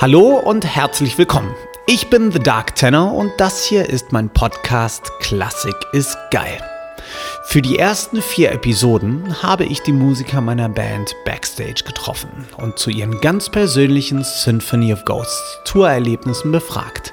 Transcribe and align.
Hallo 0.00 0.36
und 0.36 0.64
herzlich 0.64 1.18
willkommen. 1.18 1.52
Ich 1.88 2.08
bin 2.08 2.30
The 2.30 2.38
Dark 2.38 2.76
Tenor 2.76 3.14
und 3.14 3.32
das 3.36 3.64
hier 3.64 3.90
ist 3.90 4.12
mein 4.12 4.30
Podcast 4.30 5.10
Klassik 5.18 5.74
ist 5.90 6.16
geil. 6.30 6.62
Für 7.46 7.62
die 7.62 7.80
ersten 7.80 8.22
vier 8.22 8.52
Episoden 8.52 9.42
habe 9.42 9.64
ich 9.64 9.82
die 9.82 9.90
Musiker 9.90 10.40
meiner 10.40 10.68
Band 10.68 11.16
Backstage 11.24 11.82
getroffen 11.84 12.46
und 12.58 12.78
zu 12.78 12.90
ihren 12.90 13.20
ganz 13.20 13.48
persönlichen 13.48 14.22
Symphony 14.22 14.92
of 14.92 15.04
Ghosts 15.04 15.58
Tourerlebnissen 15.64 16.52
befragt. 16.52 17.12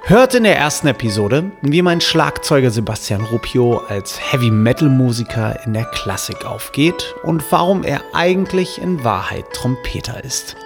Hört 0.00 0.34
in 0.34 0.44
der 0.44 0.56
ersten 0.56 0.86
Episode, 0.86 1.50
wie 1.60 1.82
mein 1.82 2.00
Schlagzeuger 2.00 2.70
Sebastian 2.70 3.24
Rupio 3.24 3.82
als 3.90 4.18
Heavy 4.32 4.50
Metal 4.50 4.88
Musiker 4.88 5.60
in 5.66 5.74
der 5.74 5.84
Klassik 5.84 6.46
aufgeht 6.46 7.14
und 7.24 7.44
warum 7.52 7.84
er 7.84 8.00
eigentlich 8.14 8.80
in 8.80 9.04
Wahrheit 9.04 9.52
Trompeter 9.52 10.24
ist. 10.24 10.56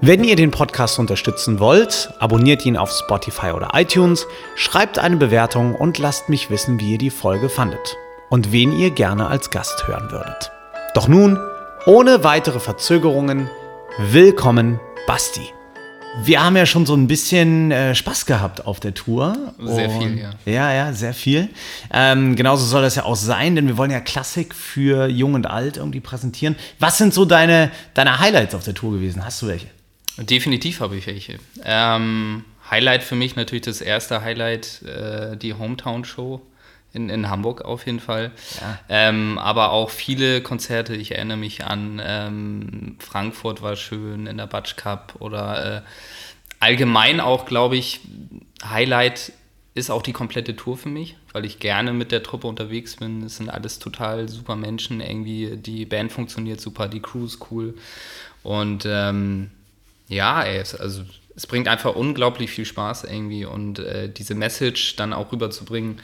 Wenn 0.00 0.22
ihr 0.24 0.36
den 0.36 0.50
Podcast 0.50 0.98
unterstützen 0.98 1.60
wollt, 1.60 2.10
abonniert 2.18 2.66
ihn 2.66 2.76
auf 2.76 2.90
Spotify 2.90 3.52
oder 3.52 3.70
iTunes, 3.74 4.26
schreibt 4.54 4.98
eine 4.98 5.16
Bewertung 5.16 5.74
und 5.74 5.98
lasst 5.98 6.28
mich 6.28 6.50
wissen, 6.50 6.78
wie 6.78 6.92
ihr 6.92 6.98
die 6.98 7.10
Folge 7.10 7.48
fandet 7.48 7.96
und 8.28 8.52
wen 8.52 8.78
ihr 8.78 8.90
gerne 8.90 9.28
als 9.28 9.50
Gast 9.50 9.86
hören 9.86 10.10
würdet. 10.10 10.50
Doch 10.94 11.08
nun, 11.08 11.38
ohne 11.86 12.22
weitere 12.22 12.60
Verzögerungen, 12.60 13.48
willkommen 13.98 14.78
Basti. 15.06 15.48
Wir 16.22 16.44
haben 16.44 16.56
ja 16.56 16.66
schon 16.66 16.86
so 16.86 16.94
ein 16.94 17.08
bisschen 17.08 17.70
äh, 17.72 17.94
Spaß 17.94 18.26
gehabt 18.26 18.66
auf 18.66 18.80
der 18.80 18.94
Tour. 18.94 19.36
Sehr 19.58 19.90
viel, 19.90 20.18
ja. 20.18 20.30
Ja, 20.44 20.72
ja, 20.72 20.92
sehr 20.92 21.14
viel. 21.14 21.48
Ähm, 21.92 22.36
genauso 22.36 22.64
soll 22.66 22.82
das 22.82 22.94
ja 22.94 23.04
auch 23.04 23.16
sein, 23.16 23.56
denn 23.56 23.66
wir 23.66 23.76
wollen 23.76 23.90
ja 23.90 24.00
Klassik 24.00 24.54
für 24.54 25.06
Jung 25.06 25.34
und 25.34 25.46
Alt 25.46 25.76
irgendwie 25.76 26.00
präsentieren. 26.00 26.56
Was 26.78 26.98
sind 26.98 27.14
so 27.14 27.24
deine, 27.24 27.70
deine 27.94 28.20
Highlights 28.20 28.54
auf 28.54 28.64
der 28.64 28.74
Tour 28.74 28.92
gewesen? 28.92 29.24
Hast 29.24 29.40
du 29.42 29.48
welche? 29.48 29.66
Definitiv 30.18 30.80
habe 30.80 30.96
ich 30.96 31.06
welche. 31.06 31.38
Ähm, 31.64 32.44
Highlight 32.70 33.02
für 33.02 33.16
mich 33.16 33.36
natürlich 33.36 33.64
das 33.64 33.80
erste 33.80 34.22
Highlight, 34.22 34.82
äh, 34.82 35.36
die 35.36 35.54
Hometown-Show 35.54 36.40
in, 36.92 37.10
in 37.10 37.28
Hamburg 37.28 37.62
auf 37.62 37.86
jeden 37.86 38.00
Fall. 38.00 38.30
Ja. 38.60 38.78
Ähm, 38.88 39.38
aber 39.38 39.72
auch 39.72 39.90
viele 39.90 40.40
Konzerte, 40.40 40.94
ich 40.94 41.12
erinnere 41.12 41.36
mich 41.36 41.64
an 41.64 42.00
ähm, 42.04 42.96
Frankfurt 43.00 43.62
war 43.62 43.76
schön 43.76 44.26
in 44.26 44.38
der 44.38 44.46
Batsch 44.46 44.76
Cup 44.76 45.16
oder 45.18 45.78
äh, 45.78 45.82
allgemein 46.60 47.20
auch, 47.20 47.44
glaube 47.46 47.76
ich, 47.76 48.00
Highlight 48.64 49.32
ist 49.74 49.90
auch 49.90 50.02
die 50.02 50.12
komplette 50.12 50.54
Tour 50.54 50.78
für 50.78 50.88
mich, 50.88 51.16
weil 51.32 51.44
ich 51.44 51.58
gerne 51.58 51.92
mit 51.92 52.12
der 52.12 52.22
Truppe 52.22 52.46
unterwegs 52.46 52.96
bin. 52.96 53.24
Es 53.24 53.38
sind 53.38 53.50
alles 53.50 53.80
total 53.80 54.28
super 54.28 54.54
Menschen, 54.54 55.00
irgendwie 55.00 55.56
die 55.56 55.84
Band 55.84 56.12
funktioniert 56.12 56.60
super, 56.60 56.86
die 56.86 57.00
Crew 57.00 57.24
ist 57.26 57.40
cool 57.50 57.74
und 58.44 58.84
ähm, 58.86 59.50
ja, 60.08 60.42
ey, 60.42 60.58
also 60.58 61.04
es 61.36 61.46
bringt 61.46 61.68
einfach 61.68 61.94
unglaublich 61.94 62.50
viel 62.50 62.64
Spaß 62.64 63.04
irgendwie 63.04 63.44
und 63.44 63.78
äh, 63.78 64.08
diese 64.08 64.34
Message 64.34 64.96
dann 64.96 65.12
auch 65.12 65.32
rüberzubringen. 65.32 66.00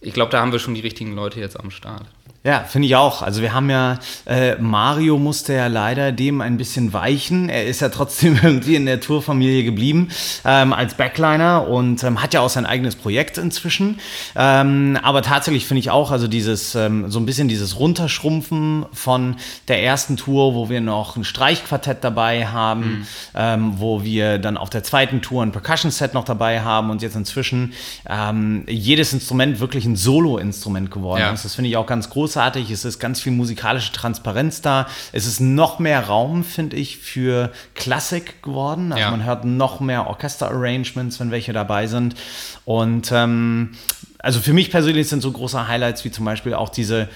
Ich 0.00 0.14
glaube, 0.14 0.30
da 0.30 0.40
haben 0.40 0.52
wir 0.52 0.58
schon 0.58 0.74
die 0.74 0.80
richtigen 0.80 1.14
Leute 1.14 1.40
jetzt 1.40 1.58
am 1.58 1.70
Start. 1.70 2.06
Ja, 2.46 2.60
finde 2.60 2.86
ich 2.86 2.94
auch. 2.94 3.22
Also 3.22 3.40
wir 3.40 3.54
haben 3.54 3.70
ja, 3.70 3.98
äh, 4.26 4.56
Mario 4.56 5.16
musste 5.16 5.54
ja 5.54 5.66
leider 5.66 6.12
dem 6.12 6.42
ein 6.42 6.58
bisschen 6.58 6.92
weichen. 6.92 7.48
Er 7.48 7.64
ist 7.64 7.80
ja 7.80 7.88
trotzdem 7.88 8.38
irgendwie 8.42 8.74
in 8.74 8.84
der 8.84 9.00
Tourfamilie 9.00 9.64
geblieben 9.64 10.10
ähm, 10.44 10.74
als 10.74 10.92
Backliner 10.92 11.66
und 11.66 12.04
ähm, 12.04 12.20
hat 12.20 12.34
ja 12.34 12.42
auch 12.42 12.50
sein 12.50 12.66
eigenes 12.66 12.96
Projekt 12.96 13.38
inzwischen. 13.38 13.98
Ähm, 14.36 14.98
aber 15.02 15.22
tatsächlich 15.22 15.64
finde 15.64 15.78
ich 15.78 15.90
auch, 15.90 16.10
also 16.10 16.28
dieses, 16.28 16.74
ähm, 16.74 17.10
so 17.10 17.18
ein 17.18 17.24
bisschen 17.24 17.48
dieses 17.48 17.78
Runterschrumpfen 17.80 18.84
von 18.92 19.36
der 19.68 19.82
ersten 19.82 20.18
Tour, 20.18 20.54
wo 20.54 20.68
wir 20.68 20.82
noch 20.82 21.16
ein 21.16 21.24
Streichquartett 21.24 22.04
dabei 22.04 22.46
haben, 22.46 22.80
mhm. 22.80 23.06
ähm, 23.34 23.72
wo 23.78 24.02
wir 24.02 24.38
dann 24.38 24.58
auf 24.58 24.68
der 24.68 24.82
zweiten 24.82 25.22
Tour 25.22 25.42
ein 25.42 25.52
Percussion-Set 25.52 26.12
noch 26.12 26.24
dabei 26.24 26.60
haben 26.60 26.90
und 26.90 27.00
jetzt 27.00 27.16
inzwischen 27.16 27.72
ähm, 28.06 28.64
jedes 28.68 29.14
Instrument 29.14 29.60
wirklich 29.60 29.86
ein 29.86 29.96
Solo-Instrument 29.96 30.90
geworden 30.90 31.20
ja. 31.20 31.32
ist. 31.32 31.46
Das 31.46 31.54
finde 31.54 31.70
ich 31.70 31.78
auch 31.78 31.86
ganz 31.86 32.10
groß 32.10 32.33
großartig. 32.34 32.70
Es 32.70 32.84
ist 32.84 32.98
ganz 32.98 33.20
viel 33.20 33.32
musikalische 33.32 33.92
Transparenz 33.92 34.60
da. 34.60 34.86
Es 35.12 35.24
ist 35.26 35.40
noch 35.40 35.78
mehr 35.78 36.06
Raum, 36.06 36.42
finde 36.42 36.76
ich, 36.76 36.98
für 36.98 37.52
Klassik 37.74 38.42
geworden. 38.42 38.92
Also 38.92 39.04
ja. 39.04 39.10
man 39.10 39.24
hört 39.24 39.44
noch 39.44 39.78
mehr 39.78 40.08
Orchester-Arrangements, 40.08 41.20
wenn 41.20 41.30
welche 41.30 41.52
dabei 41.52 41.86
sind. 41.86 42.16
Und 42.64 43.12
ähm, 43.12 43.76
also 44.18 44.40
für 44.40 44.52
mich 44.52 44.72
persönlich 44.72 45.08
sind 45.08 45.20
so 45.20 45.30
große 45.30 45.68
Highlights 45.68 46.04
wie 46.04 46.10
zum 46.10 46.24
Beispiel 46.24 46.54
auch 46.54 46.70
diese 46.70 47.08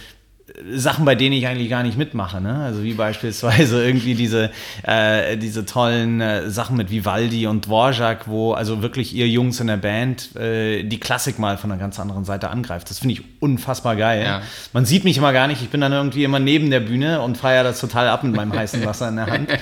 Sachen, 0.73 1.05
bei 1.05 1.15
denen 1.15 1.35
ich 1.35 1.47
eigentlich 1.47 1.69
gar 1.69 1.83
nicht 1.83 1.99
mitmache. 1.99 2.41
Ne? 2.41 2.63
Also 2.65 2.83
wie 2.83 2.95
beispielsweise 2.95 3.85
irgendwie 3.87 4.15
diese, 4.15 4.51
äh, 4.83 5.37
diese 5.37 5.67
tollen 5.67 6.21
äh, 6.21 6.51
Sachen 6.51 6.77
mit 6.77 6.91
Vivaldi 6.91 7.47
und 7.47 7.67
Dvorak, 7.67 8.29
wo 8.29 8.53
also 8.53 8.83
wirklich 8.83 9.15
ihr 9.15 9.29
Jungs 9.29 9.61
in 9.61 9.67
der 9.67 9.77
Band 9.77 10.35
äh, 10.37 10.85
die 10.85 10.99
Klassik 10.99 11.39
mal 11.39 11.59
von 11.59 11.71
einer 11.71 11.81
ganz 11.81 12.01
anderen 12.01 12.25
Seite 12.25 12.49
angreift. 12.49 12.91
Das 12.91 13.01
finde 13.01 13.15
ich 13.15 13.23
unfassbar 13.41 13.97
geil. 13.97 14.23
Ja. 14.25 14.43
Man 14.73 14.87
sieht 14.87 15.05
mich 15.05 15.19
immer 15.19 15.33
gar 15.33 15.49
nicht. 15.49 15.63
Ich 15.63 15.69
bin 15.69 15.81
dann 15.81 15.93
irgendwie 15.93 16.25
immer 16.25 16.39
neben 16.39 16.71
der 16.71 16.81
Bühne 16.81 17.21
und 17.21 17.37
feiere 17.37 17.65
das 17.65 17.81
total 17.81 18.09
ab 18.09 18.25
mit 18.25 18.35
meinem 18.35 18.53
heißen 18.53 18.85
Wasser 18.85 19.09
in 19.09 19.17
der 19.17 19.27
Hand. 19.27 19.49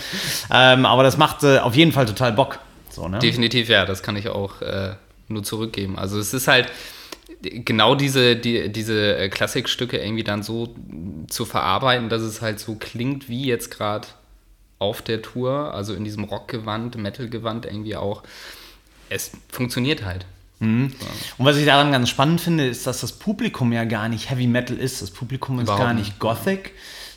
Ähm, 0.51 0.87
aber 0.87 1.03
das 1.03 1.17
macht 1.17 1.43
äh, 1.43 1.59
auf 1.59 1.75
jeden 1.75 1.93
Fall 1.93 2.07
total 2.07 2.33
Bock. 2.33 2.59
So, 2.91 3.09
ne? 3.09 3.19
Definitiv, 3.19 3.69
ja. 3.69 3.85
Das 3.85 4.03
kann 4.03 4.17
ich 4.17 4.29
auch 4.29 4.63
äh, 4.63 4.95
nur 5.29 5.43
zurückgeben. 5.43 5.99
Also 5.99 6.19
es 6.19 6.33
ist 6.33 6.47
halt 6.47 6.69
genau 7.43 7.95
diese, 7.95 8.37
die, 8.37 8.71
diese 8.71 9.17
äh, 9.17 9.29
Klassikstücke 9.29 9.99
irgendwie 9.99 10.25
dann 10.25 10.43
so 10.43 10.75
zu 11.29 11.45
verarbeiten, 11.45 12.09
dass 12.09 12.23
es 12.23 12.43
halt 12.43 12.61
so 12.61 12.75
klingt 12.77 13.29
wie 13.29 13.45
jetzt 13.45 13.71
gerade 13.71 14.09
auf 14.79 15.03
der 15.03 15.23
Tour, 15.23 15.73
also 15.75 15.95
in 15.95 16.05
diesem 16.05 16.25
Rockgewand, 16.25 16.97
Metalgewand 16.97 17.67
irgendwie 17.67 17.97
auch. 17.97 18.23
Es 19.09 19.33
funktioniert 19.51 20.05
halt. 20.05 20.27
Mhm. 20.59 20.93
Und 21.39 21.47
was 21.47 21.57
ich 21.57 21.67
daran 21.67 21.93
ganz 21.93 22.09
spannend 22.09 22.41
finde, 22.41 22.67
ist, 22.67 22.87
dass 22.87 23.01
das 23.01 23.13
Publikum 23.13 23.73
ja 23.73 23.85
gar 23.85 24.09
nicht 24.09 24.31
Heavy 24.31 24.47
Metal 24.47 24.77
ist. 24.77 25.03
Das 25.03 25.11
Publikum 25.11 25.59
ist 25.59 25.65
Überhaupt 25.65 25.83
gar 25.83 25.95
nicht 25.95 26.19
Gothic, 26.19 26.73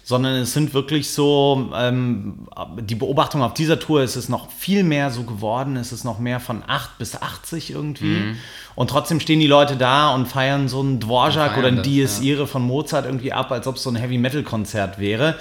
sondern 0.10 0.38
es 0.38 0.54
sind 0.54 0.74
wirklich 0.74 1.12
so, 1.12 1.70
ähm, 1.76 2.48
die 2.82 2.96
Beobachtung 2.96 3.44
auf 3.44 3.54
dieser 3.54 3.78
Tour 3.78 4.02
ist 4.02 4.16
es 4.16 4.28
noch 4.28 4.50
viel 4.52 4.84
mehr 4.84 5.12
so 5.12 5.22
geworden, 5.22 5.76
es 5.76 5.92
ist 5.92 6.04
noch 6.04 6.18
mehr 6.18 6.40
von 6.40 6.64
8 6.66 6.98
bis 6.98 7.16
80 7.16 7.70
irgendwie. 7.70 8.06
Mhm. 8.06 8.38
Und 8.74 8.90
trotzdem 8.90 9.20
stehen 9.20 9.40
die 9.40 9.46
Leute 9.46 9.78
da 9.78 10.16
und 10.16 10.26
feiern 10.26 10.68
so 10.68 10.80
einen 10.80 11.00
Dvorak 11.00 11.60
oder 11.60 11.68
ein 11.68 11.84
Dies 11.84 12.22
Irae 12.22 12.40
ja. 12.40 12.46
von 12.48 12.64
Mozart 12.64 13.06
irgendwie 13.06 13.34
ab, 13.34 13.52
als 13.52 13.68
ob 13.68 13.76
es 13.76 13.84
so 13.84 13.92
ein 13.92 13.98
Heavy-Metal-Konzert 13.98 14.98
wäre. 14.98 15.36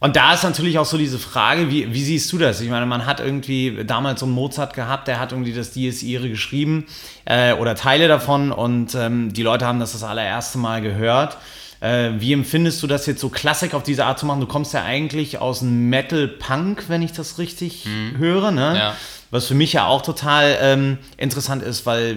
Und 0.00 0.16
da 0.16 0.34
ist 0.34 0.42
natürlich 0.42 0.78
auch 0.78 0.84
so 0.84 0.98
diese 0.98 1.18
Frage, 1.18 1.70
wie, 1.70 1.90
wie, 1.94 2.04
siehst 2.04 2.30
du 2.30 2.36
das? 2.36 2.60
Ich 2.60 2.68
meine, 2.68 2.84
man 2.84 3.06
hat 3.06 3.20
irgendwie 3.20 3.84
damals 3.86 4.20
so 4.20 4.26
einen 4.26 4.34
Mozart 4.34 4.74
gehabt, 4.74 5.08
der 5.08 5.18
hat 5.18 5.32
irgendwie 5.32 5.54
das 5.54 5.70
Dies 5.70 6.02
Irae 6.02 6.28
geschrieben 6.28 6.84
äh, 7.24 7.54
oder 7.54 7.74
Teile 7.74 8.06
davon 8.06 8.52
und 8.52 8.94
ähm, 8.94 9.32
die 9.32 9.42
Leute 9.42 9.64
haben 9.64 9.80
das 9.80 9.92
das 9.92 10.02
allererste 10.02 10.58
Mal 10.58 10.82
gehört. 10.82 11.38
Äh, 11.80 12.12
wie 12.18 12.32
empfindest 12.32 12.82
du 12.82 12.86
das 12.86 13.06
jetzt 13.06 13.20
so 13.20 13.28
Klassik 13.28 13.74
auf 13.74 13.82
diese 13.82 14.04
Art 14.04 14.18
zu 14.18 14.26
machen? 14.26 14.40
Du 14.40 14.46
kommst 14.46 14.74
ja 14.74 14.84
eigentlich 14.84 15.38
aus 15.38 15.60
dem 15.60 15.88
Metal-Punk, 15.88 16.84
wenn 16.88 17.02
ich 17.02 17.12
das 17.12 17.38
richtig 17.38 17.86
mhm. 17.86 18.18
höre, 18.18 18.50
ne? 18.50 18.76
Ja. 18.76 18.96
Was 19.30 19.46
für 19.46 19.54
mich 19.54 19.74
ja 19.74 19.86
auch 19.86 20.00
total 20.02 20.56
ähm, 20.60 20.98
interessant 21.18 21.62
ist, 21.62 21.84
weil 21.84 22.14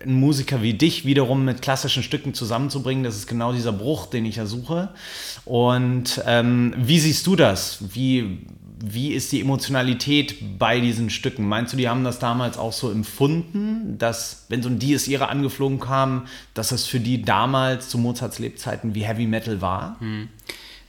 äh, 0.00 0.04
ein 0.04 0.14
Musiker 0.14 0.62
wie 0.62 0.74
dich 0.74 1.04
wiederum 1.04 1.44
mit 1.44 1.62
klassischen 1.62 2.02
Stücken 2.02 2.32
zusammenzubringen, 2.32 3.02
das 3.02 3.16
ist 3.16 3.26
genau 3.26 3.52
dieser 3.52 3.72
Bruch, 3.72 4.06
den 4.06 4.24
ich 4.24 4.36
ja 4.36 4.46
suche. 4.46 4.90
Und 5.44 6.22
ähm, 6.26 6.72
wie 6.78 7.00
siehst 7.00 7.26
du 7.26 7.36
das? 7.36 7.78
Wie, 7.92 8.38
wie 8.86 9.12
ist 9.12 9.32
die 9.32 9.40
Emotionalität 9.40 10.58
bei 10.58 10.80
diesen 10.80 11.10
Stücken? 11.10 11.48
Meinst 11.48 11.72
du, 11.72 11.76
die 11.76 11.88
haben 11.88 12.04
das 12.04 12.18
damals 12.18 12.58
auch 12.58 12.72
so 12.72 12.90
empfunden, 12.90 13.96
dass, 13.98 14.46
wenn 14.48 14.62
so 14.62 14.68
ein 14.68 14.78
Dies 14.78 15.08
Irae 15.08 15.28
angeflogen 15.28 15.80
kam, 15.80 16.26
dass 16.52 16.72
es 16.72 16.86
für 16.86 17.00
die 17.00 17.22
damals 17.22 17.88
zu 17.88 17.98
Mozarts 17.98 18.38
Lebzeiten 18.38 18.94
wie 18.94 19.04
Heavy 19.04 19.26
Metal 19.26 19.60
war? 19.60 19.96
Hm. 20.00 20.28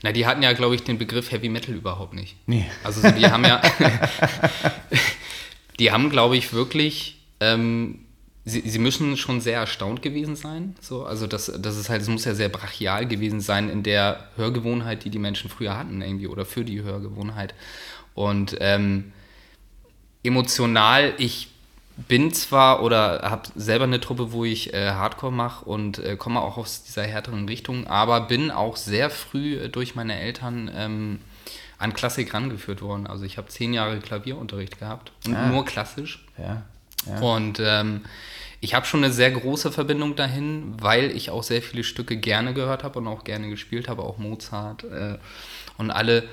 Na, 0.02 0.12
die 0.12 0.26
hatten 0.26 0.42
ja, 0.42 0.52
glaube 0.52 0.74
ich, 0.74 0.82
den 0.82 0.98
Begriff 0.98 1.32
Heavy 1.32 1.48
Metal 1.48 1.74
überhaupt 1.74 2.14
nicht. 2.14 2.36
Nee. 2.46 2.66
Also 2.84 3.00
so, 3.00 3.10
die 3.10 3.26
haben 3.26 3.44
ja, 3.44 3.62
die 5.78 5.90
haben, 5.90 6.10
glaube 6.10 6.36
ich, 6.36 6.52
wirklich, 6.52 7.18
ähm, 7.40 8.05
sie, 8.46 8.62
sie 8.64 8.78
müssen 8.78 9.16
schon 9.18 9.42
sehr 9.42 9.58
erstaunt 9.58 10.00
gewesen 10.00 10.36
sein. 10.36 10.76
So, 10.80 11.04
also 11.04 11.26
das, 11.26 11.52
das 11.58 11.76
ist 11.76 11.90
halt, 11.90 12.00
es 12.00 12.08
muss 12.08 12.24
ja 12.24 12.34
sehr 12.34 12.48
brachial 12.48 13.06
gewesen 13.06 13.40
sein 13.40 13.68
in 13.68 13.82
der 13.82 14.28
Hörgewohnheit, 14.36 15.04
die 15.04 15.10
die 15.10 15.18
Menschen 15.18 15.50
früher 15.50 15.76
hatten 15.76 16.00
irgendwie 16.00 16.28
oder 16.28 16.46
für 16.46 16.64
die 16.64 16.82
Hörgewohnheit. 16.82 17.54
Und 18.14 18.56
ähm, 18.60 19.12
emotional, 20.22 21.12
ich 21.18 21.48
bin 22.08 22.32
zwar 22.32 22.82
oder 22.82 23.22
habe 23.22 23.48
selber 23.56 23.84
eine 23.84 24.00
Truppe, 24.00 24.30
wo 24.30 24.44
ich 24.44 24.72
äh, 24.72 24.90
Hardcore 24.90 25.32
mache 25.32 25.64
und 25.64 25.98
äh, 25.98 26.16
komme 26.16 26.40
auch 26.40 26.56
aus 26.56 26.84
dieser 26.84 27.02
härteren 27.02 27.48
Richtung, 27.48 27.86
aber 27.86 28.20
bin 28.20 28.50
auch 28.50 28.76
sehr 28.76 29.10
früh 29.10 29.56
äh, 29.56 29.68
durch 29.68 29.94
meine 29.94 30.18
Eltern 30.18 30.70
ähm, 30.74 31.18
an 31.78 31.94
Klassik 31.94 32.32
rangeführt 32.32 32.80
worden. 32.80 33.06
Also 33.06 33.24
ich 33.24 33.38
habe 33.38 33.48
zehn 33.48 33.72
Jahre 33.72 33.98
Klavierunterricht 33.98 34.78
gehabt 34.78 35.12
und 35.26 35.34
ah. 35.34 35.48
nur 35.48 35.64
klassisch. 35.64 36.24
Ja. 36.38 36.62
Ja. 37.06 37.18
Und 37.20 37.60
ähm, 37.60 38.02
ich 38.60 38.74
habe 38.74 38.86
schon 38.86 39.04
eine 39.04 39.12
sehr 39.12 39.30
große 39.30 39.70
Verbindung 39.70 40.16
dahin, 40.16 40.74
weil 40.80 41.10
ich 41.10 41.30
auch 41.30 41.42
sehr 41.42 41.62
viele 41.62 41.84
Stücke 41.84 42.16
gerne 42.16 42.54
gehört 42.54 42.84
habe 42.84 42.98
und 42.98 43.06
auch 43.06 43.24
gerne 43.24 43.48
gespielt 43.48 43.88
habe, 43.88 44.02
auch 44.02 44.18
Mozart 44.18 44.84
äh, 44.84 45.18
und 45.78 45.90
alle. 45.90 46.24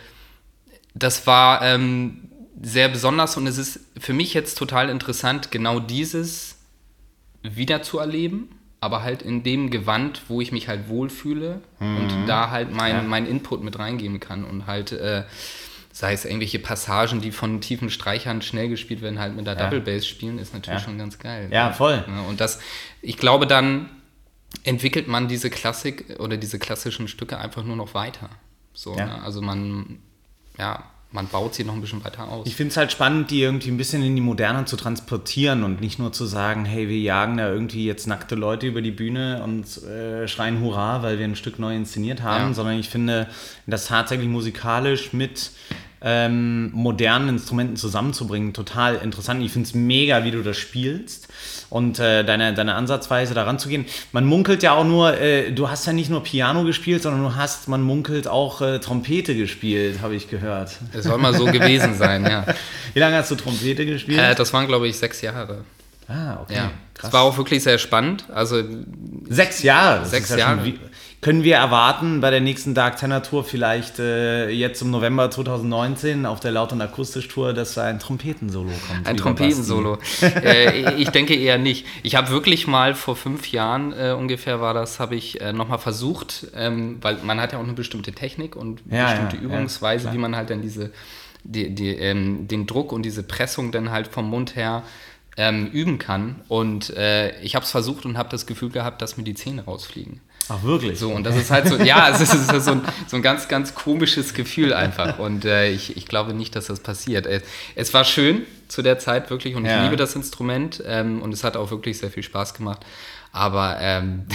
Das 0.96 1.28
war 1.28 1.62
ähm, 1.64 2.30
sehr 2.62 2.88
besonders 2.88 3.36
und 3.38 3.48
es 3.48 3.58
ist 3.58 3.80
für 4.00 4.14
mich 4.14 4.34
jetzt 4.34 4.58
total 4.58 4.90
interessant, 4.90 5.52
genau 5.52 5.80
dieses 5.80 6.58
wieder 7.42 7.81
zu 7.81 8.00
erleben, 8.00 8.50
aber 8.80 9.04
halt 9.04 9.22
in 9.22 9.44
dem 9.44 9.69
Gewand, 9.69 10.24
wo 10.28 10.40
ich 10.40 10.52
mich 10.52 10.68
halt 10.68 10.88
wohlfühle 10.88 11.62
mhm. 11.80 11.98
und 11.98 12.28
da 12.28 12.52
halt 12.52 12.72
mein, 12.72 12.96
ja. 12.96 13.02
mein 13.02 13.26
Input 13.26 13.64
mit 13.64 13.78
reingeben 13.80 14.19
kann 14.19 14.46
und 14.46 14.66
halt, 14.66 14.92
äh, 14.92 15.24
sei 15.94 16.13
es 16.13 16.25
irgendwelche 16.25 16.57
Passagen, 16.57 17.22
die 17.22 17.31
von 17.31 17.62
tiefen 17.62 17.92
Streichern 17.92 18.42
schnell 18.42 18.68
gespielt 18.68 19.04
werden, 19.04 19.19
halt 19.19 19.36
mit 19.36 19.45
der 19.45 19.54
ja. 19.54 19.69
Double 19.69 19.80
Bass 19.80 20.07
spielen, 20.07 20.40
ist 20.40 20.51
natürlich 20.54 20.81
ja. 20.81 20.86
schon 20.86 20.98
ganz 20.98 21.19
geil. 21.19 21.50
Ja, 21.51 21.72
voll. 21.72 22.04
und 22.28 22.42
das, 22.42 22.60
ich 23.04 23.18
glaube, 23.18 23.45
dann 23.45 23.90
entwickelt 24.63 25.07
man 25.07 25.28
diese 25.28 25.51
Klassik 25.51 26.19
oder 26.19 26.36
diese 26.36 26.57
klassischen 26.57 27.07
Stücke 27.07 27.38
einfach 27.38 27.63
nur 27.63 27.75
noch 27.75 27.94
weiter. 27.94 28.30
So, 28.74 28.95
ne? 28.95 29.22
Also 29.22 29.44
man, 29.44 30.00
ja, 30.57 30.84
man 31.13 31.28
baut 31.28 31.54
sie 31.54 31.63
noch 31.63 31.75
ein 31.75 31.81
bisschen 31.81 32.04
weiter 32.04 32.28
aus. 32.28 32.48
Ich 32.48 32.56
finde 32.56 32.72
es 32.72 32.78
halt 32.78 32.92
spannend, 32.92 33.30
die 33.30 33.42
irgendwie 33.42 33.69
ein 33.69 33.78
bisschen 33.78 34.01
in 34.01 34.16
die 34.16 34.22
Moderne 34.22 34.66
zu 34.66 34.75
transportieren 34.75 35.63
und 35.63 35.80
nicht 35.80 36.00
nur 36.00 36.12
zu 36.12 36.25
sagen, 36.25 36.66
hey, 36.66 36.90
wir 36.90 36.98
jagen 36.98 37.38
da 37.38 37.50
irgendwie 37.50 37.86
jetzt 37.86 38.07
nackte 38.07 38.34
Leute 38.34 38.66
über 38.66 38.81
die 38.81 38.92
Bühne 38.92 39.44
und 39.44 39.84
äh, 39.84 40.28
schreien 40.28 40.60
Hurra, 40.60 41.04
weil 41.04 41.19
wir 41.19 41.25
ein 41.25 41.36
Stück 41.36 41.60
neu 41.60 41.75
inszeniert 41.75 42.24
haben, 42.24 42.50
ja. 42.50 42.54
sondern 42.54 42.80
ich 42.80 42.90
finde, 42.90 43.28
das 43.68 43.86
tatsächlich 43.86 44.28
musikalisch 44.28 45.13
mit 45.13 45.51
ähm, 46.04 46.70
modernen 46.74 47.30
Instrumenten 47.30 47.78
zusammenzubringen. 47.78 48.54
Total 48.54 48.96
interessant. 48.96 49.42
Ich 49.44 49.52
finde 49.52 49.68
es 49.68 49.74
mega, 49.74 50.24
wie 50.26 50.32
du 50.32 50.44
das 50.44 50.58
spielst 50.58 51.30
und 51.70 51.98
äh, 52.00 52.24
deine, 52.24 52.54
deine 52.54 52.76
Ansatzweise 52.76 53.34
daran 53.34 53.58
zu 53.58 53.70
gehen. 53.70 53.86
Man 54.12 54.26
munkelt 54.26 54.64
ja 54.64 54.74
auch 54.74 54.84
nur, 54.84 55.18
äh, 55.20 55.52
du 55.52 55.70
hast 55.70 55.88
ja 55.88 55.94
nicht 55.94 56.10
nur 56.10 56.22
Piano 56.22 56.64
gespielt, 56.64 57.04
sondern 57.04 57.24
du 57.24 57.36
hast, 57.36 57.68
man 57.68 57.82
munkelt 57.82 58.28
auch 58.28 58.62
äh, 58.62 58.80
Trompete 58.80 59.36
gespielt, 59.36 60.02
habe 60.02 60.16
ich 60.16 60.30
gehört. 60.30 60.72
Es 60.92 61.06
soll 61.06 61.18
mal 61.18 61.34
so 61.34 61.46
gewesen 61.46 61.94
sein, 61.98 62.26
ja. 62.26 62.46
Wie 62.94 63.00
lange 63.00 63.16
hast 63.16 63.32
du 63.32 63.36
Trompete 63.36 63.86
gespielt? 63.86 64.20
Äh, 64.20 64.36
das 64.36 64.52
waren, 64.52 64.68
glaube 64.68 64.88
ich, 64.88 64.98
sechs 64.98 65.22
Jahre. 65.22 65.64
Ah, 66.10 66.40
okay. 66.42 66.56
Ja. 66.56 66.72
Krass. 66.94 67.08
Es 67.08 67.14
war 67.14 67.22
auch 67.22 67.38
wirklich 67.38 67.64
sehr 67.64 67.78
spannend. 67.78 68.26
Also 68.34 68.62
sechs 69.30 69.64
Jahre. 69.64 70.06
Sechs 70.06 70.30
Jahre. 70.30 70.68
Ja 70.68 70.74
können 71.24 71.44
wir 71.44 71.56
erwarten 71.56 72.20
bei 72.22 72.30
der 72.30 72.42
nächsten 72.42 72.75
Dark 72.75 72.98
Tenor 72.98 73.24
Tour 73.24 73.44
vielleicht 73.44 73.98
äh, 73.98 74.50
jetzt 74.50 74.81
im 74.81 74.92
November 74.92 75.31
2019 75.31 76.25
auf 76.25 76.40
der 76.42 76.52
Laut- 76.52 76.74
und 76.74 76.81
Akustisch-Tour, 76.81 77.54
dass 77.54 77.74
da 77.74 77.86
ein 77.86 77.98
Trompetensolo 77.98 78.70
kommt? 78.88 79.08
Ein 79.08 79.18
Trompetensolo. 79.18 79.98
äh, 80.22 80.94
ich 80.96 81.10
denke 81.10 81.34
eher 81.34 81.58
nicht. 81.58 81.88
Ich 82.04 82.16
habe 82.16 82.30
wirklich 82.30 82.68
mal 82.68 82.94
vor 82.94 83.16
fünf 83.16 83.52
Jahren 83.52 83.94
äh, 83.94 84.12
ungefähr 84.12 84.62
war 84.62 84.74
das, 84.74 85.00
habe 85.00 85.16
ich 85.16 85.42
äh, 85.42 85.54
nochmal 85.54 85.80
versucht, 85.80 86.48
ähm, 86.56 86.98
weil 87.02 87.18
man 87.24 87.40
hat 87.40 87.54
ja 87.54 87.58
auch 87.58 87.64
eine 87.64 87.74
bestimmte 87.74 88.12
Technik 88.12 88.56
und 88.56 88.81
ja, 88.92 89.06
bestimmte 89.06 89.38
ja, 89.38 89.44
Übungsweise, 89.44 90.08
ja, 90.08 90.14
wie 90.14 90.18
man 90.18 90.36
halt 90.36 90.50
dann 90.50 90.62
diese, 90.62 90.92
die, 91.44 91.74
die, 91.74 91.96
ähm, 91.96 92.48
den 92.50 92.68
Druck 92.68 92.92
und 92.92 93.04
diese 93.04 93.24
Pressung 93.24 93.72
dann 93.72 93.92
halt 93.92 94.08
vom 94.08 94.30
Mund 94.30 94.58
her 94.58 94.84
ähm, 95.38 95.68
üben 95.68 96.00
kann. 96.00 96.42
Und 96.50 96.90
äh, 96.98 97.40
ich 97.42 97.56
habe 97.56 97.64
es 97.64 97.72
versucht 97.72 98.06
und 98.06 98.18
habe 98.18 98.30
das 98.30 98.46
Gefühl 98.46 98.69
gehabt, 98.69 99.02
dass 99.02 99.18
mir 99.18 99.24
die 99.24 99.34
Zähne 99.34 99.64
rausfliegen. 99.64 100.19
Ach, 100.50 100.62
wirklich? 100.63 101.00
So, 101.00 101.12
und 101.12 101.24
das 101.24 101.36
ist 101.36 101.51
halt 101.51 101.68
so, 101.68 101.78
ja, 101.78 102.10
es 102.10 102.19
ist, 102.22 102.31
so, 102.31 102.72
ein, 102.72 102.81
so, 103.07 103.16
ein, 103.16 103.22
ganz, 103.22 103.48
ganz 103.48 103.75
komisches 103.75 104.34
Gefühl 104.34 104.74
einfach. 104.74 105.19
Und 105.19 105.45
äh, 105.45 105.69
ich, 105.69 105.95
ich 105.95 106.06
glaube 106.06 106.34
nicht, 106.34 106.56
dass 106.56 106.68
das 106.68 106.81
passiert. 106.81 107.25
Es, 107.25 107.44
es, 107.75 107.94
war 107.94 108.04
schön 108.04 108.45
zu 108.68 108.81
der 108.81 109.00
Zeit 109.00 109.30
wirklich 109.30 109.56
und 109.56 109.66
ja. 109.66 109.78
ich 109.78 109.84
liebe 109.84 109.95
das 109.95 110.16
Instrument 110.16 110.84
ähm, 110.86 111.22
und 111.22 111.34
es 111.34 111.44
hat 111.44 111.56
auch 111.56 111.72
wirklich 111.72 111.98
sehr 111.98 112.10
viel 112.10 112.24
Spaß 112.24 112.54
gemacht. 112.54 112.86
Aber 113.31 113.78
ähm, 113.80 114.25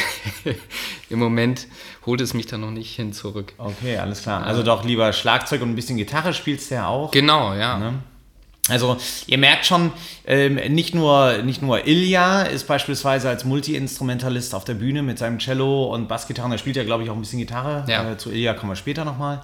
im 1.10 1.19
Moment 1.19 1.66
holt 2.06 2.20
es 2.20 2.34
mich 2.34 2.46
da 2.46 2.58
noch 2.58 2.70
nicht 2.70 2.96
hin 2.96 3.12
zurück. 3.12 3.52
Okay, 3.58 3.99
alles 3.99 4.22
klar. 4.22 4.44
Also 4.44 4.62
doch 4.62 4.84
lieber 4.84 5.12
Schlagzeug 5.12 5.62
und 5.62 5.70
ein 5.70 5.76
bisschen 5.76 5.99
Gitarre 5.99 6.32
spielst 6.32 6.70
du 6.70 6.76
ja 6.76 6.88
auch. 6.88 7.10
Genau, 7.10 7.55
ja. 7.55 7.78
Ne? 7.78 7.94
Also 8.69 8.97
ihr 9.26 9.38
merkt 9.38 9.67
schon, 9.67 9.93
ähm, 10.26 10.56
nicht, 10.75 10.94
nur, 10.94 11.38
nicht 11.43 11.62
nur 11.62 11.87
Ilja 11.87 12.43
ist 12.43 12.67
beispielsweise 12.67 13.29
als 13.29 13.44
Multi-Instrumentalist 13.44 14.55
auf 14.55 14.65
der 14.65 14.75
Bühne 14.75 15.03
mit 15.03 15.19
seinem 15.19 15.38
Cello 15.38 15.93
und 15.94 16.09
Bassgitarren. 16.09 16.53
Er 16.53 16.59
spielt 16.59 16.76
ja, 16.76 16.85
glaube 16.85 17.05
ich, 17.05 17.11
auch 17.11 17.15
ein 17.15 17.20
bisschen 17.20 17.38
Gitarre. 17.38 17.85
Ja. 17.88 18.12
Äh, 18.12 18.19
zu 18.19 18.31
Ilja 18.31 18.55
kommen 18.55 18.73
wir 18.73 18.76
später 18.76 19.05
nochmal. 19.05 19.43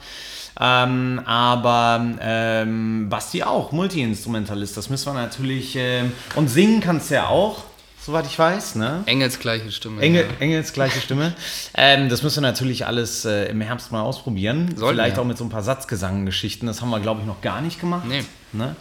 Ähm, 0.61 1.21
aber 1.25 2.05
ähm, 2.21 3.09
Basti 3.09 3.43
auch, 3.43 3.73
Multi-Instrumentalist. 3.73 4.77
Das 4.77 4.89
müssen 4.89 5.07
wir 5.07 5.15
natürlich. 5.15 5.75
Ähm, 5.77 6.13
und 6.37 6.49
singen 6.49 6.81
kannst 6.81 7.11
du 7.11 7.15
ja 7.15 7.27
auch 7.27 7.65
soweit 8.05 8.27
ich 8.27 8.39
weiß. 8.39 8.75
Ne? 8.75 9.03
Engels 9.07 9.39
gleiche 9.39 9.73
Stimme. 9.73 10.03
Engel, 10.03 10.27
ja. 10.27 10.41
Engels 10.41 10.73
gleiche 10.73 11.01
Stimme. 11.01 11.35
Ähm, 11.77 12.09
das 12.09 12.23
müssen 12.23 12.37
wir 12.37 12.49
natürlich 12.49 12.87
alles 12.87 13.25
äh, 13.25 13.47
im 13.47 13.61
Herbst 13.61 13.91
mal 13.91 14.03
ausprobieren. 14.03 14.75
Sollten, 14.77 14.97
vielleicht 14.97 15.17
ja. 15.17 15.23
auch 15.23 15.27
mit 15.27 15.37
so 15.37 15.45
ein 15.45 15.51
paar 15.51 15.63
Satzgesanggeschichten. 15.63 16.69
Das 16.69 16.81
haben 16.81 16.91
wir, 16.91 17.01
glaube 17.01 17.21
ich, 17.21 17.27
noch 17.27 17.41
gar 17.41 17.61
nicht 17.61 17.81
gemacht. 17.81 18.05
Nee. 18.07 18.25
Ne? 18.53 18.77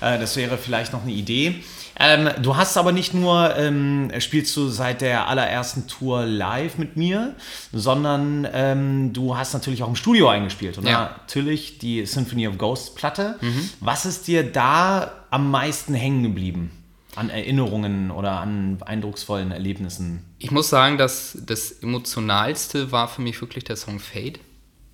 Äh, 0.00 0.18
das 0.18 0.36
wäre 0.36 0.58
vielleicht 0.58 0.92
noch 0.92 1.02
eine 1.02 1.12
Idee. 1.12 1.62
Ähm, 1.98 2.28
du 2.42 2.56
hast 2.56 2.76
aber 2.76 2.92
nicht 2.92 3.14
nur, 3.14 3.56
ähm, 3.56 4.10
spielst 4.18 4.54
du 4.56 4.68
seit 4.68 5.00
der 5.00 5.28
allerersten 5.28 5.86
Tour 5.86 6.26
live 6.26 6.76
mit 6.76 6.96
mir, 6.96 7.34
sondern 7.72 8.46
ähm, 8.52 9.12
du 9.12 9.36
hast 9.36 9.54
natürlich 9.54 9.82
auch 9.82 9.88
im 9.88 9.96
Studio 9.96 10.28
eingespielt. 10.28 10.76
Und 10.76 10.86
ja. 10.86 11.16
natürlich 11.18 11.78
die 11.78 12.04
Symphony 12.04 12.46
of 12.46 12.58
Ghosts 12.58 12.94
Platte. 12.94 13.36
Mhm. 13.40 13.70
Was 13.80 14.04
ist 14.04 14.26
dir 14.26 14.42
da 14.42 15.12
am 15.30 15.50
meisten 15.50 15.94
hängen 15.94 16.22
geblieben? 16.22 16.70
An 17.16 17.30
Erinnerungen 17.30 18.10
oder 18.10 18.40
an 18.40 18.78
eindrucksvollen 18.84 19.50
Erlebnissen? 19.50 20.24
Ich 20.38 20.50
muss 20.50 20.68
sagen, 20.68 20.98
dass 20.98 21.38
das 21.44 21.72
emotionalste 21.72 22.92
war 22.92 23.08
für 23.08 23.22
mich 23.22 23.40
wirklich 23.40 23.64
der 23.64 23.76
Song 23.76 24.00
Fade. 24.00 24.40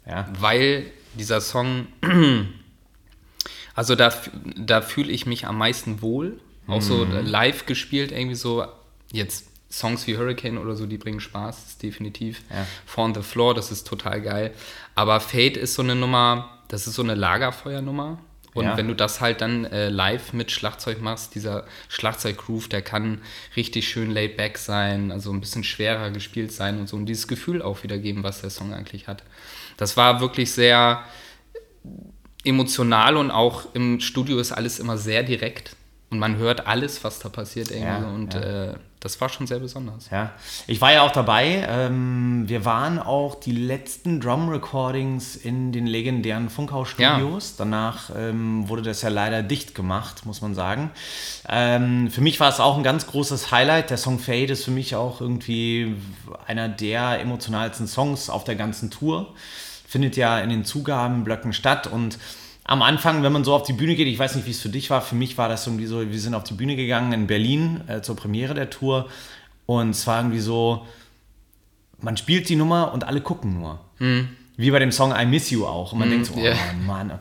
Ja. 0.07 0.29
Weil 0.39 0.91
dieser 1.15 1.41
Song, 1.41 1.87
also 3.75 3.95
da, 3.95 4.13
da 4.57 4.81
fühle 4.81 5.11
ich 5.11 5.27
mich 5.27 5.47
am 5.47 5.59
meisten 5.59 6.03
wohl. 6.03 6.41
Auch 6.67 6.83
so 6.83 7.05
mhm. 7.05 7.27
live 7.27 7.67
gespielt, 7.67 8.13
irgendwie 8.13 8.37
so, 8.37 8.65
jetzt 9.11 9.47
Songs 9.71 10.07
wie 10.07 10.17
Hurricane 10.17 10.59
oder 10.59 10.77
so, 10.77 10.87
die 10.87 10.99
bringen 10.99 11.21
Spaß, 11.21 11.57
das 11.57 11.69
ist 11.71 11.83
definitiv. 11.83 12.43
Ja. 12.51 12.67
Four 12.87 13.05
on 13.05 13.15
the 13.15 13.23
Floor, 13.23 13.55
das 13.55 13.73
ist 13.73 13.87
total 13.87 14.21
geil. 14.21 14.55
Aber 14.95 15.21
Fade 15.21 15.59
ist 15.59 15.75
so 15.75 15.83
eine 15.83 15.95
Nummer, 15.95 16.59
das 16.69 16.87
ist 16.87 16.95
so 16.95 17.03
eine 17.03 17.15
Lagerfeuernummer. 17.15 18.19
Und 18.53 18.65
ja. 18.65 18.77
wenn 18.77 18.89
du 18.89 18.95
das 18.95 19.21
halt 19.21 19.41
dann 19.41 19.65
äh, 19.65 19.89
live 19.89 20.33
mit 20.33 20.51
Schlagzeug 20.51 21.01
machst, 21.01 21.35
dieser 21.35 21.67
Schlagzeuggroove, 21.89 22.69
der 22.69 22.83
kann 22.83 23.21
richtig 23.57 23.89
schön 23.89 24.11
laid 24.11 24.37
back 24.37 24.59
sein, 24.59 25.13
also 25.13 25.33
ein 25.33 25.41
bisschen 25.41 25.63
schwerer 25.63 26.11
gespielt 26.11 26.53
sein 26.53 26.81
und 26.81 26.89
so 26.89 26.97
und 26.97 27.07
dieses 27.07 27.29
Gefühl 27.29 27.63
auch 27.63 27.83
wiedergeben, 27.83 28.23
was 28.25 28.41
der 28.41 28.51
Song 28.51 28.75
eigentlich 28.75 29.07
hat. 29.07 29.23
Das 29.77 29.97
war 29.97 30.21
wirklich 30.21 30.51
sehr 30.53 31.05
emotional 32.45 33.17
und 33.17 33.31
auch 33.31 33.75
im 33.75 34.01
Studio 34.01 34.39
ist 34.39 34.53
alles 34.53 34.79
immer 34.79 34.99
sehr 34.99 35.23
direkt 35.23 35.77
und 36.11 36.19
man 36.19 36.37
hört 36.37 36.67
alles, 36.67 37.05
was 37.05 37.21
da 37.21 37.29
passiert 37.29 37.71
irgendwie 37.71 37.87
ja, 37.87 38.09
und 38.09 38.35
ja. 38.35 38.73
Äh, 38.73 38.75
das 39.01 39.19
war 39.21 39.31
schon 39.31 39.47
sehr 39.47 39.59
besonders. 39.59 40.11
Ja, 40.11 40.33
ich 40.67 40.81
war 40.83 40.93
ja 40.93 41.03
auch 41.03 41.11
dabei. 41.11 41.67
Ähm, 41.67 42.45
wir 42.47 42.67
waren 42.67 42.99
auch 42.99 43.35
die 43.35 43.53
letzten 43.53 44.21
Drum-Recordings 44.21 45.37
in 45.37 45.73
den 45.73 45.87
legendären 45.87 46.51
Funkhaus-Studios. 46.51 47.51
Ja. 47.51 47.55
Danach 47.65 48.11
ähm, 48.15 48.69
wurde 48.69 48.83
das 48.83 49.01
ja 49.01 49.09
leider 49.09 49.43
dicht 49.43 49.75
gemacht, 49.75 50.27
muss 50.27 50.43
man 50.43 50.55
sagen. 50.55 50.91
Ähm, 51.49 52.11
für 52.11 52.21
mich 52.21 52.39
war 52.41 52.51
es 52.51 52.61
auch 52.61 52.77
ein 52.77 52.83
ganz 52.83 53.07
großes 53.07 53.51
Highlight. 53.51 53.89
Der 53.89 53.97
Song 53.97 54.19
Fade 54.19 54.53
ist 54.53 54.65
für 54.65 54.71
mich 54.71 54.95
auch 54.95 55.23
irgendwie 55.23 55.97
einer 56.47 56.69
der 56.69 57.21
emotionalsten 57.21 57.87
Songs 57.87 58.29
auf 58.29 58.45
der 58.45 58.57
ganzen 58.57 58.91
Tour. 58.91 59.33
Findet 59.89 60.17
ja 60.17 60.39
in 60.41 60.51
den 60.51 60.67
Zugabenblöcken 60.67 61.55
statt 61.55 61.87
und 61.87 62.19
am 62.71 62.83
Anfang, 62.83 63.25
wenn 63.25 63.33
man 63.33 63.43
so 63.43 63.53
auf 63.53 63.65
die 63.65 63.73
Bühne 63.73 63.97
geht, 63.97 64.07
ich 64.07 64.19
weiß 64.19 64.37
nicht, 64.37 64.47
wie 64.47 64.53
es 64.53 64.61
für 64.61 64.69
dich 64.69 64.91
war, 64.91 65.03
für 65.03 65.17
mich 65.17 65.37
war 65.37 65.49
das 65.49 65.67
irgendwie 65.67 65.87
so, 65.87 66.09
wir 66.09 66.21
sind 66.21 66.35
auf 66.35 66.45
die 66.45 66.55
Bühne 66.55 66.77
gegangen 66.77 67.13
in 67.13 67.27
Berlin 67.27 67.81
äh, 67.89 68.01
zur 68.01 68.15
Premiere 68.15 68.55
der 68.55 68.71
Tour 68.71 69.09
und 69.67 69.91
es 69.91 70.07
war 70.07 70.21
irgendwie 70.21 70.39
so, 70.39 70.87
man 72.01 72.17
spielt 72.17 72.49
die 72.49 72.55
Nummer 72.55 72.93
und 72.95 73.03
alle 73.03 73.23
gucken 73.23 73.59
nur. 73.59 73.81
Mhm. 73.99 74.29
Wie 74.57 74.71
bei 74.71 74.79
dem 74.79 74.93
Song 74.93 75.13
I 75.19 75.25
Miss 75.25 75.51
You 75.51 75.65
auch. 75.65 75.93
Und 75.93 76.01
man 76.01 76.09
mm, 76.09 76.11
denkt 76.11 76.27
so, 76.27 76.35
oh 76.35 76.43
yeah. 76.43 76.55
Mann. 76.87 77.13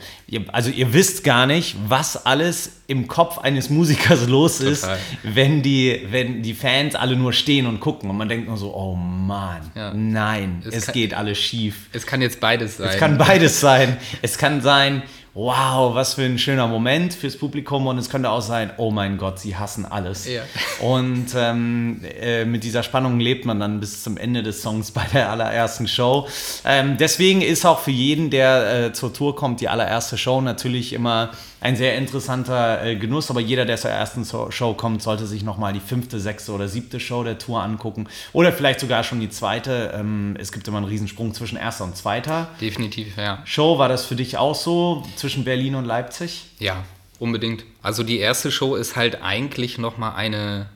also 0.51 0.69
ihr 0.69 0.91
wisst 0.91 1.23
gar 1.23 1.45
nicht, 1.45 1.77
was 1.87 2.25
alles 2.25 2.81
im 2.87 3.07
Kopf 3.07 3.37
eines 3.37 3.69
Musikers 3.69 4.27
los 4.27 4.59
ist, 4.59 4.85
wenn 5.23 5.61
die, 5.61 6.05
wenn 6.09 6.43
die 6.43 6.53
Fans 6.53 6.95
alle 6.95 7.15
nur 7.15 7.31
stehen 7.31 7.65
und 7.65 7.79
gucken. 7.79 8.09
Und 8.09 8.17
man 8.17 8.27
denkt 8.27 8.49
nur 8.49 8.57
so, 8.57 8.75
oh 8.75 8.93
Mann, 8.93 9.61
ja. 9.73 9.93
nein, 9.93 10.63
es, 10.67 10.75
es 10.75 10.85
kann, 10.87 10.93
geht 10.93 11.13
alles 11.13 11.37
schief. 11.37 11.87
Es 11.93 12.05
kann 12.05 12.21
jetzt 12.21 12.41
beides 12.41 12.75
sein. 12.75 12.89
Es 12.89 12.97
kann 12.97 13.17
beides 13.17 13.61
sein. 13.61 13.95
Es 14.21 14.37
kann 14.37 14.59
sein, 14.59 15.03
wow, 15.39 15.95
was 15.95 16.15
für 16.15 16.23
ein 16.23 16.37
schöner 16.37 16.67
Moment 16.67 17.13
fürs 17.13 17.37
Publikum 17.37 17.87
und 17.87 17.97
es 17.97 18.09
könnte 18.09 18.29
auch 18.29 18.41
sein, 18.41 18.71
oh 18.75 18.91
mein 18.91 19.17
Gott, 19.17 19.39
sie 19.39 19.55
hassen 19.55 19.85
alles. 19.85 20.27
Ja. 20.27 20.41
Und 20.81 21.27
ähm, 21.33 22.01
äh, 22.19 22.43
mit 22.43 22.65
dieser 22.65 22.83
Spannung 22.83 23.21
lebt 23.21 23.45
man 23.45 23.57
dann 23.57 23.79
bis 23.79 24.03
zum 24.03 24.17
Ende 24.17 24.43
des 24.43 24.61
Songs 24.61 24.91
bei 24.91 25.05
der 25.13 25.29
allerersten 25.29 25.87
Show. 25.87 26.27
Ähm, 26.65 26.97
deswegen 26.97 27.41
ist 27.41 27.65
auch 27.65 27.79
für 27.79 27.91
jeden, 27.91 28.29
der 28.29 28.87
äh, 28.87 28.93
zur 28.93 29.13
Tour 29.13 29.33
kommt, 29.35 29.61
die 29.61 29.69
allererste 29.69 30.17
Show 30.17 30.41
natürlich 30.41 30.91
immer 30.91 31.31
ein 31.61 31.75
sehr 31.75 31.97
interessanter 31.97 32.83
äh, 32.85 32.95
Genuss, 32.95 33.29
aber 33.29 33.41
jeder, 33.41 33.65
der 33.65 33.77
zur 33.77 33.91
ersten 33.91 34.25
Show 34.25 34.73
kommt, 34.73 35.01
sollte 35.01 35.25
sich 35.25 35.43
nochmal 35.43 35.73
die 35.73 35.79
fünfte, 35.79 36.19
sechste 36.19 36.53
oder 36.53 36.67
siebte 36.67 36.99
Show 36.99 37.23
der 37.23 37.37
Tour 37.37 37.61
angucken 37.61 38.07
oder 38.33 38.53
vielleicht 38.53 38.79
sogar 38.79 39.03
schon 39.03 39.19
die 39.19 39.29
zweite. 39.29 39.93
Ähm, 39.93 40.37
es 40.39 40.51
gibt 40.51 40.67
immer 40.67 40.77
einen 40.77 40.87
Riesensprung 40.87 41.33
zwischen 41.33 41.57
erster 41.57 41.83
und 41.83 41.97
zweiter. 41.97 42.49
Definitiv, 42.61 43.17
ja. 43.17 43.39
Show, 43.45 43.77
war 43.77 43.89
das 43.89 44.05
für 44.05 44.15
dich 44.15 44.37
auch 44.37 44.55
so 44.55 45.03
zwischen 45.15 45.28
Berlin 45.37 45.75
und 45.75 45.85
Leipzig? 45.85 46.47
Ja, 46.59 46.83
unbedingt. 47.19 47.63
Also 47.81 48.03
die 48.03 48.19
erste 48.19 48.51
Show 48.51 48.75
ist 48.75 48.95
halt 48.95 49.21
eigentlich 49.21 49.77
nochmal 49.77 50.15
eine, 50.15 50.69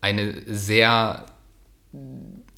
eine 0.00 0.42
sehr 0.46 1.26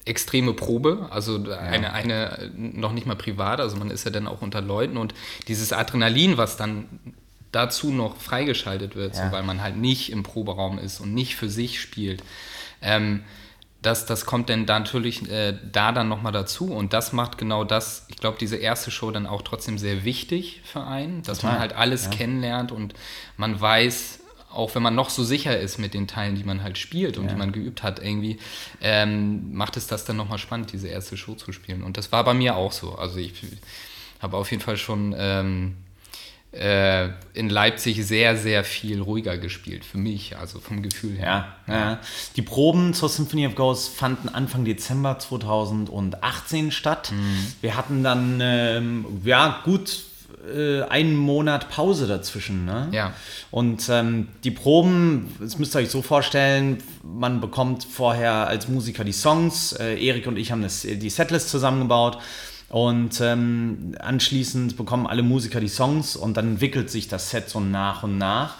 extreme 0.05 0.53
Probe, 0.53 1.07
also 1.09 1.39
ja. 1.39 1.57
eine, 1.57 1.93
eine 1.93 2.51
noch 2.55 2.93
nicht 2.93 3.07
mal 3.07 3.15
privat, 3.15 3.59
also 3.59 3.75
man 3.75 3.89
ist 3.89 4.05
ja 4.05 4.11
dann 4.11 4.27
auch 4.27 4.41
unter 4.41 4.61
Leuten 4.61 4.97
und 4.97 5.15
dieses 5.47 5.73
Adrenalin, 5.73 6.37
was 6.37 6.57
dann 6.57 6.85
dazu 7.51 7.91
noch 7.91 8.17
freigeschaltet 8.17 8.95
wird, 8.95 9.15
ja. 9.15 9.25
so, 9.25 9.31
weil 9.31 9.43
man 9.43 9.61
halt 9.61 9.77
nicht 9.77 10.11
im 10.11 10.23
Proberaum 10.23 10.77
ist 10.77 10.99
und 10.99 11.13
nicht 11.13 11.35
für 11.35 11.49
sich 11.49 11.81
spielt. 11.81 12.23
Ähm, 12.81 13.23
das, 13.85 14.05
das 14.05 14.25
kommt 14.25 14.49
dann 14.49 14.65
da 14.65 14.79
natürlich 14.79 15.29
äh, 15.29 15.57
da 15.71 15.91
dann 15.91 16.07
nochmal 16.07 16.31
dazu 16.31 16.71
und 16.71 16.93
das 16.93 17.13
macht 17.13 17.37
genau 17.37 17.63
das, 17.63 18.05
ich 18.09 18.17
glaube, 18.17 18.37
diese 18.39 18.57
erste 18.57 18.91
Show 18.91 19.11
dann 19.11 19.27
auch 19.27 19.41
trotzdem 19.41 19.77
sehr 19.77 20.03
wichtig 20.03 20.61
für 20.63 20.83
einen, 20.83 21.21
dass 21.23 21.39
Total. 21.39 21.53
man 21.53 21.59
halt 21.61 21.73
alles 21.73 22.05
ja. 22.05 22.11
kennenlernt 22.11 22.71
und 22.71 22.93
man 23.37 23.59
weiß, 23.59 24.19
auch 24.51 24.73
wenn 24.73 24.81
man 24.81 24.95
noch 24.95 25.09
so 25.09 25.23
sicher 25.23 25.59
ist 25.59 25.77
mit 25.77 25.93
den 25.93 26.07
Teilen, 26.07 26.35
die 26.35 26.43
man 26.43 26.63
halt 26.63 26.77
spielt 26.77 27.17
und 27.17 27.25
ja. 27.25 27.31
die 27.31 27.37
man 27.37 27.51
geübt 27.51 27.83
hat, 27.83 27.99
irgendwie, 27.99 28.37
ähm, 28.81 29.53
macht 29.53 29.77
es 29.77 29.87
das 29.87 30.05
dann 30.05 30.15
nochmal 30.15 30.37
spannend, 30.37 30.71
diese 30.71 30.87
erste 30.87 31.17
Show 31.17 31.35
zu 31.35 31.51
spielen. 31.51 31.83
Und 31.83 31.97
das 31.97 32.11
war 32.11 32.23
bei 32.23 32.33
mir 32.33 32.55
auch 32.55 32.71
so. 32.71 32.95
Also 32.95 33.17
ich 33.17 33.33
habe 34.21 34.37
auf 34.37 34.49
jeden 34.51 34.63
Fall 34.63 34.77
schon 34.77 35.13
ähm, 35.17 35.75
äh, 36.55 37.09
in 37.33 37.49
Leipzig 37.49 38.05
sehr, 38.05 38.37
sehr 38.37 38.63
viel 38.63 39.01
ruhiger 39.01 39.37
gespielt, 39.37 39.83
für 39.83 39.97
mich, 39.97 40.37
also 40.37 40.59
vom 40.59 40.81
Gefühl 40.81 41.17
her. 41.17 41.47
Ja, 41.67 41.73
ja. 41.73 41.99
Die 42.35 42.41
Proben 42.41 42.93
zur 42.93 43.09
Symphony 43.09 43.47
of 43.47 43.55
Ghosts 43.55 43.89
fanden 43.89 44.29
Anfang 44.29 44.65
Dezember 44.65 45.19
2018 45.19 46.71
statt. 46.71 47.11
Mhm. 47.11 47.53
Wir 47.61 47.75
hatten 47.75 48.03
dann, 48.03 48.39
ähm, 48.41 49.05
ja, 49.23 49.61
gut 49.65 50.05
äh, 50.53 50.83
einen 50.83 51.15
Monat 51.15 51.69
Pause 51.69 52.07
dazwischen. 52.07 52.65
Ne? 52.65 52.87
Ja. 52.91 53.13
Und 53.51 53.87
ähm, 53.89 54.29
die 54.43 54.51
Proben, 54.51 55.35
das 55.39 55.57
müsst 55.57 55.75
ihr 55.75 55.79
euch 55.79 55.89
so 55.89 56.01
vorstellen, 56.01 56.77
man 57.03 57.41
bekommt 57.41 57.83
vorher 57.83 58.47
als 58.47 58.67
Musiker 58.67 59.03
die 59.03 59.13
Songs. 59.13 59.73
Äh, 59.73 60.03
Erik 60.03 60.27
und 60.27 60.37
ich 60.37 60.51
haben 60.51 60.61
das, 60.61 60.81
die 60.81 61.09
Setlist 61.09 61.49
zusammengebaut. 61.49 62.19
Und 62.75 63.21
ähm, 63.21 63.95
anschließend 63.99 64.75
bekommen 64.75 65.07
alle 65.07 65.23
Musiker 65.23 65.61
die 65.61 65.69
Songs 65.69 66.17
und 66.17 66.35
dann 66.35 66.45
entwickelt 66.45 66.89
sich 66.89 67.07
das 67.07 67.29
Set 67.29 67.47
so 67.49 67.61
nach 67.61 68.03
und 68.03 68.17
nach. 68.17 68.55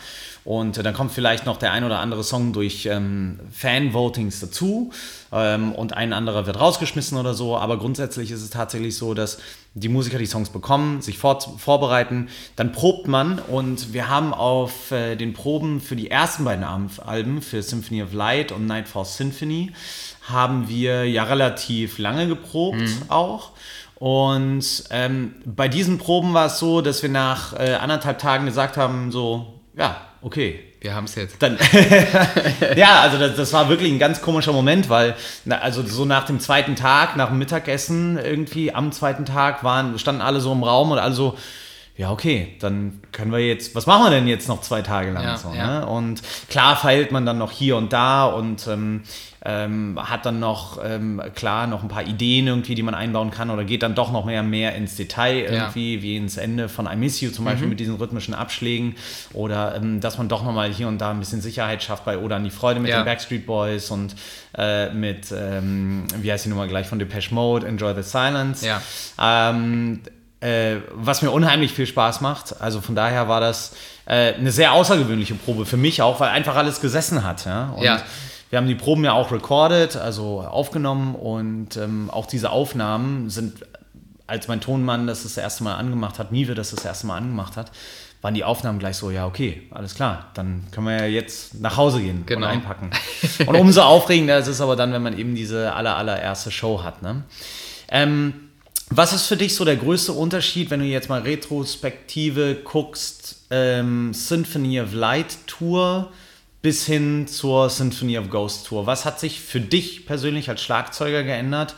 Und 0.46 0.78
äh, 0.78 0.84
dann 0.84 0.94
kommt 0.94 1.12
vielleicht 1.12 1.46
noch 1.46 1.58
der 1.58 1.74
ein 1.74 1.84
oder 1.84 2.00
andere 2.00 2.24
Song 2.24 2.54
durch 2.54 2.86
ähm, 2.86 3.42
Fan-Votings 3.52 4.40
dazu 4.40 4.94
ähm, 5.34 5.74
und 5.74 5.98
ein 5.98 6.14
anderer 6.14 6.46
wird 6.46 6.58
rausgeschmissen 6.58 7.18
oder 7.18 7.34
so. 7.34 7.58
Aber 7.58 7.78
grundsätzlich 7.78 8.32
ist 8.32 8.42
es 8.42 8.52
tatsächlich 8.52 8.96
so, 8.96 9.14
dass 9.14 9.40
die 9.74 9.90
Musiker 9.90 10.18
die 10.18 10.28
Songs 10.28 10.50
bekommen, 10.50 11.02
sich 11.02 11.18
vor, 11.18 11.42
vorbereiten, 11.42 12.30
dann 12.56 12.72
probt 12.72 13.10
man 13.10 13.40
und 13.40 13.92
wir 13.92 14.08
haben 14.08 14.34
auf 14.34 14.92
äh, 14.92 15.18
den 15.18 15.34
Proben 15.34 15.82
für 15.82 15.98
die 15.98 16.10
ersten 16.10 16.46
beiden 16.46 16.64
Alben, 16.64 17.42
für 17.42 17.62
Symphony 17.62 18.02
of 18.02 18.14
Light 18.14 18.54
und 18.54 18.66
Nightfall 18.66 19.04
Symphony, 19.04 19.74
haben 20.22 20.70
wir 20.70 21.04
ja 21.04 21.26
relativ 21.26 21.98
lange 21.98 22.30
geprobt 22.30 22.80
mhm. 22.80 23.02
auch. 23.10 23.52
Und 23.98 24.84
ähm, 24.90 25.36
bei 25.46 25.68
diesen 25.68 25.98
Proben 25.98 26.34
war 26.34 26.48
es 26.48 26.60
so, 26.60 26.82
dass 26.82 27.02
wir 27.02 27.10
nach 27.10 27.58
äh, 27.58 27.76
anderthalb 27.76 28.20
Tagen 28.20 28.46
gesagt 28.46 28.78
haben, 28.78 29.12
so, 29.12 29.62
ja, 29.78 30.02
okay. 30.22 30.60
Wir 30.82 30.94
haben 30.94 31.06
es 31.06 31.16
jetzt. 31.16 31.42
Dann, 31.42 31.58
ja, 32.76 33.02
also 33.02 33.18
das, 33.18 33.36
das, 33.36 33.54
war 33.54 33.70
wirklich 33.70 33.92
ein 33.92 33.98
ganz 33.98 34.22
komischer 34.22 34.54
Moment, 34.54 34.88
weil, 34.88 35.16
na, 35.44 35.58
also 35.58 35.82
so 35.82 36.06
nach 36.06 36.28
dem 36.28 36.40
zweiten 36.40 36.76
Tag, 36.76 37.16
nach 37.16 37.30
dem 37.30 37.40
Mittagessen 37.40 38.20
irgendwie 38.20 38.72
am 38.72 38.92
zweiten 38.92 39.26
Tag 39.26 39.64
waren, 39.64 39.98
standen 39.98 40.22
alle 40.22 40.42
so 40.42 40.52
im 40.52 40.62
Raum 40.62 40.92
und 40.92 41.00
alle 41.00 41.16
so, 41.16 41.36
ja, 41.98 42.12
okay, 42.12 42.56
dann 42.60 43.02
können 43.12 43.32
wir 43.32 43.40
jetzt, 43.40 43.74
was 43.74 43.88
machen 43.88 44.04
wir 44.04 44.10
denn 44.12 44.28
jetzt 44.28 44.48
noch 44.48 44.62
zwei 44.62 44.82
Tage 44.82 45.12
lang? 45.12 45.24
Ja, 45.24 45.38
so, 45.38 45.54
ja. 45.54 45.80
Ne? 45.80 45.86
Und 45.88 46.22
klar 46.50 46.76
feilt 46.76 47.12
man 47.12 47.26
dann 47.26 47.38
noch 47.38 47.52
hier 47.52 47.78
und 47.78 47.94
da 47.94 48.26
und 48.26 48.68
ähm, 48.68 49.04
ähm, 49.46 50.00
hat 50.02 50.26
dann 50.26 50.40
noch, 50.40 50.80
ähm, 50.84 51.22
klar, 51.36 51.68
noch 51.68 51.84
ein 51.84 51.88
paar 51.88 52.04
Ideen 52.04 52.48
irgendwie, 52.48 52.74
die 52.74 52.82
man 52.82 52.96
einbauen 52.96 53.30
kann 53.30 53.52
oder 53.52 53.64
geht 53.64 53.84
dann 53.84 53.94
doch 53.94 54.12
noch 54.12 54.26
mehr, 54.26 54.42
mehr 54.42 54.76
ins 54.76 54.96
Detail 54.96 55.46
irgendwie, 55.50 55.96
ja. 55.96 56.02
wie 56.02 56.18
ins 56.18 56.38
Ende 56.38 56.68
von 56.68 56.88
I 56.92 56.96
Miss 56.96 57.22
You 57.22 57.30
zum 57.30 57.46
Beispiel 57.46 57.66
mhm. 57.66 57.70
mit 57.70 57.80
diesen 57.80 57.96
rhythmischen 57.96 58.34
Abschlägen 58.34 58.96
oder 59.34 59.76
ähm, 59.76 60.02
dass 60.02 60.18
man 60.18 60.28
doch 60.28 60.44
nochmal 60.44 60.72
hier 60.72 60.88
und 60.88 61.00
da 61.00 61.12
ein 61.12 61.20
bisschen 61.20 61.42
Sicherheit 61.42 61.84
schafft 61.84 62.06
bei 62.06 62.18
Oder 62.18 62.38
an 62.38 62.44
die 62.44 62.50
Freude 62.50 62.80
mit 62.80 62.92
den 62.92 63.06
Backstreet 63.06 63.46
Boys 63.46 63.92
und 63.92 64.16
äh, 64.58 64.90
mit, 64.90 65.32
ähm, 65.32 66.08
wie 66.22 66.32
heißt 66.32 66.46
die 66.46 66.50
Nummer 66.50 66.68
gleich, 66.68 66.88
von 66.88 66.98
Depeche 66.98 67.34
Mode, 67.34 67.68
Enjoy 67.68 67.94
the 67.94 68.02
Silence. 68.02 68.66
Ja. 68.66 68.82
Ähm, 69.22 70.02
äh, 70.42 70.78
was 70.92 71.22
mir 71.22 71.32
unheimlich 71.32 71.72
viel 71.72 71.88
Spaß 71.88 72.22
macht. 72.22 72.62
Also 72.62 72.82
von 72.82 72.96
daher 72.96 73.28
war 73.28 73.42
das 73.42 73.76
äh, 74.06 74.34
eine 74.34 74.52
sehr 74.52 74.74
außergewöhnliche 74.74 75.36
Probe 75.36 75.66
für 75.66 75.78
mich 75.78 76.02
auch, 76.02 76.20
weil 76.20 76.30
einfach 76.30 76.56
alles 76.56 76.82
gesessen 76.82 77.24
hat. 77.24 77.46
Ja. 77.46 77.70
Und 77.76 77.84
ja. 77.84 78.02
Wir 78.50 78.58
haben 78.58 78.68
die 78.68 78.76
Proben 78.76 79.04
ja 79.04 79.14
auch 79.14 79.32
recorded, 79.32 79.98
also 79.98 80.42
aufgenommen 80.42 81.16
und 81.16 81.78
ähm, 81.78 82.10
auch 82.12 82.26
diese 82.26 82.52
Aufnahmen 82.52 83.30
sind, 83.30 83.66
als 84.28 84.48
mein 84.48 84.62
Tonmann 84.62 85.08
das 85.08 85.24
das 85.24 85.38
erste 85.38 85.64
Mal 85.64 85.76
angemacht 85.76 86.20
hat, 86.20 86.32
Nive 86.32 86.56
das 86.56 86.72
das 86.72 86.86
erste 86.86 87.08
Mal 87.08 87.18
angemacht 87.18 87.58
hat, 87.58 87.72
waren 88.22 88.34
die 88.34 88.44
Aufnahmen 88.44 88.80
gleich 88.80 88.98
so, 88.98 89.12
ja, 89.12 89.28
okay, 89.28 89.64
alles 89.72 89.94
klar, 89.94 90.32
dann 90.34 90.64
können 90.72 90.88
wir 90.88 90.98
ja 90.98 91.06
jetzt 91.06 91.60
nach 91.60 91.78
Hause 91.78 92.02
gehen 92.02 92.24
genau. 92.26 92.48
und 92.48 92.54
einpacken. 92.54 92.90
Und 93.46 93.56
umso 93.56 93.82
aufregender 93.82 94.40
ist 94.40 94.48
es 94.48 94.62
aber 94.62 94.76
dann, 94.76 94.94
wenn 94.94 95.04
man 95.04 95.18
eben 95.18 95.36
diese 95.36 95.74
aller, 95.74 95.96
allererste 95.96 96.50
Show 96.50 96.82
hat. 96.84 97.04
Ne? 97.04 97.24
Ähm, 97.90 98.34
was 98.90 99.14
ist 99.14 99.28
für 99.28 99.38
dich 99.38 99.56
so 99.56 99.66
der 99.66 99.76
größte 99.76 100.14
Unterschied, 100.14 100.70
wenn 100.72 100.80
du 100.80 100.86
jetzt 100.86 101.10
mal 101.10 101.22
Retrospektive 101.22 102.56
guckst, 102.64 103.46
ähm, 103.50 104.14
Symphony 104.14 104.82
of 104.82 104.94
Light 104.94 105.38
Tour 105.48 106.12
bis 106.66 106.88
hin 106.88 107.28
zur 107.28 107.70
Symphony 107.70 108.18
of 108.18 108.32
Ghost 108.32 108.66
Tour? 108.66 108.88
Was 108.88 109.06
hat 109.06 109.20
sich 109.20 109.40
für 109.40 109.62
dich 109.62 110.08
persönlich 110.08 110.50
als 110.50 110.64
Schlagzeuger 110.64 111.22
geändert 111.22 111.76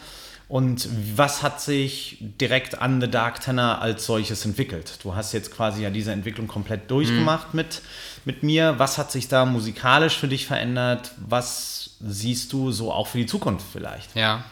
und 0.48 0.88
was 1.13 1.44
hat 1.44 1.60
sich 1.60 2.20
direkt 2.22 2.82
an 2.82 3.01
The 3.01 3.10
Dark 3.10 3.41
Tenor 3.41 3.82
als 3.82 4.06
solches 4.06 4.46
entwickelt? 4.46 5.00
Du 5.03 5.13
hast 5.13 5.34
jetzt 5.34 5.53
quasi 5.53 5.84
ja 5.84 5.89
diese 5.89 6.13
Entwicklung 6.13 6.48
komplett 6.48 6.89
durchgemacht 6.89 7.53
mhm. 7.53 7.58
mit, 7.58 7.82
mit 8.24 8.44
mir. 8.44 8.75
Was 8.79 8.98
hat 8.98 9.12
sich 9.12 9.27
da 9.27 9.44
musikalisch 9.44 10.17
für 10.17 10.29
dich 10.29 10.48
verändert? 10.48 11.12
Was 11.17 11.98
siehst 12.00 12.53
du 12.53 12.72
so 12.72 12.94
auch 12.94 13.08
für 13.08 13.17
die 13.17 13.25
Zukunft 13.25 13.65
vielleicht? 13.70 14.15
Ja, 14.15 14.46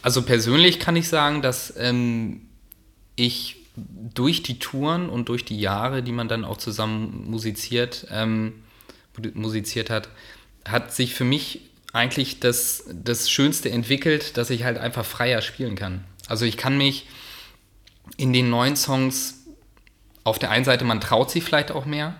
also 0.00 0.22
persönlich 0.22 0.80
kann 0.80 0.96
ich 0.96 1.10
sagen, 1.10 1.42
dass 1.42 1.74
ähm, 1.76 2.48
ich 3.16 3.56
durch 3.76 4.42
die 4.42 4.58
Touren 4.58 5.10
und 5.10 5.28
durch 5.28 5.44
die 5.44 5.60
Jahre, 5.60 6.02
die 6.02 6.12
man 6.12 6.26
dann 6.26 6.46
auch 6.46 6.56
zusammen 6.56 7.26
musiziert, 7.28 8.06
ähm, 8.10 8.54
musiziert 9.34 9.90
hat, 9.90 10.08
hat 10.66 10.92
sich 10.92 11.14
für 11.14 11.24
mich 11.24 11.60
eigentlich 11.92 12.40
das, 12.40 12.84
das 12.92 13.30
Schönste 13.30 13.70
entwickelt, 13.70 14.36
dass 14.36 14.50
ich 14.50 14.64
halt 14.64 14.78
einfach 14.78 15.04
freier 15.04 15.40
spielen 15.40 15.74
kann. 15.74 16.04
Also 16.28 16.44
ich 16.44 16.56
kann 16.56 16.76
mich 16.76 17.06
in 18.16 18.32
den 18.32 18.50
neuen 18.50 18.76
Songs 18.76 19.46
auf 20.24 20.38
der 20.38 20.50
einen 20.50 20.64
Seite, 20.64 20.84
man 20.84 21.00
traut 21.00 21.30
sich 21.30 21.42
vielleicht 21.42 21.72
auch 21.72 21.86
mehr, 21.86 22.14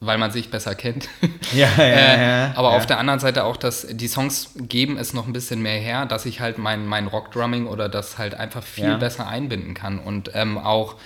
weil 0.00 0.18
man 0.18 0.30
sich 0.30 0.50
besser 0.50 0.74
kennt. 0.74 1.08
Ja, 1.52 1.68
ja, 1.78 1.84
äh, 1.84 2.20
ja. 2.20 2.52
Aber 2.56 2.70
ja. 2.70 2.76
auf 2.76 2.86
der 2.86 2.98
anderen 2.98 3.20
Seite 3.20 3.44
auch, 3.44 3.56
dass 3.56 3.86
die 3.88 4.08
Songs 4.08 4.50
geben 4.56 4.98
es 4.98 5.12
noch 5.12 5.28
ein 5.28 5.32
bisschen 5.32 5.62
mehr 5.62 5.78
her, 5.78 6.04
dass 6.04 6.26
ich 6.26 6.40
halt 6.40 6.58
mein, 6.58 6.84
mein 6.86 7.06
Rockdrumming 7.06 7.66
oder 7.68 7.88
das 7.88 8.18
halt 8.18 8.34
einfach 8.34 8.64
viel 8.64 8.84
ja. 8.84 8.96
besser 8.96 9.28
einbinden 9.28 9.72
kann 9.72 10.00
und 10.00 10.32
ähm, 10.34 10.58
auch 10.58 10.96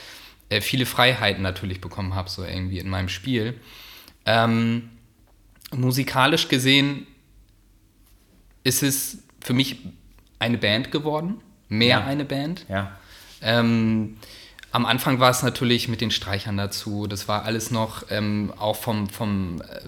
äh, 0.48 0.62
viele 0.62 0.86
Freiheiten 0.86 1.42
natürlich 1.42 1.82
bekommen 1.82 2.14
habe, 2.14 2.30
so 2.30 2.42
irgendwie 2.42 2.78
in 2.78 2.88
meinem 2.88 3.10
Spiel. 3.10 3.60
Ähm, 4.24 4.88
musikalisch 5.72 6.48
gesehen 6.48 7.06
ist 8.64 8.82
es 8.82 9.18
für 9.40 9.52
mich 9.52 9.78
eine 10.38 10.58
Band 10.58 10.90
geworden, 10.90 11.40
mehr 11.68 12.00
ja. 12.00 12.04
eine 12.04 12.24
Band. 12.24 12.66
Ja. 12.68 12.98
Ähm, 13.40 14.16
am 14.72 14.86
Anfang 14.86 15.18
war 15.18 15.30
es 15.30 15.42
natürlich 15.42 15.88
mit 15.88 16.00
den 16.00 16.10
Streichern 16.10 16.56
dazu. 16.56 17.06
Das 17.06 17.26
war 17.26 17.44
alles 17.44 17.70
noch 17.70 18.04
ähm, 18.10 18.52
auch 18.58 18.76
vom, 18.76 19.08
vom, 19.08 19.62
äh, 19.62 19.80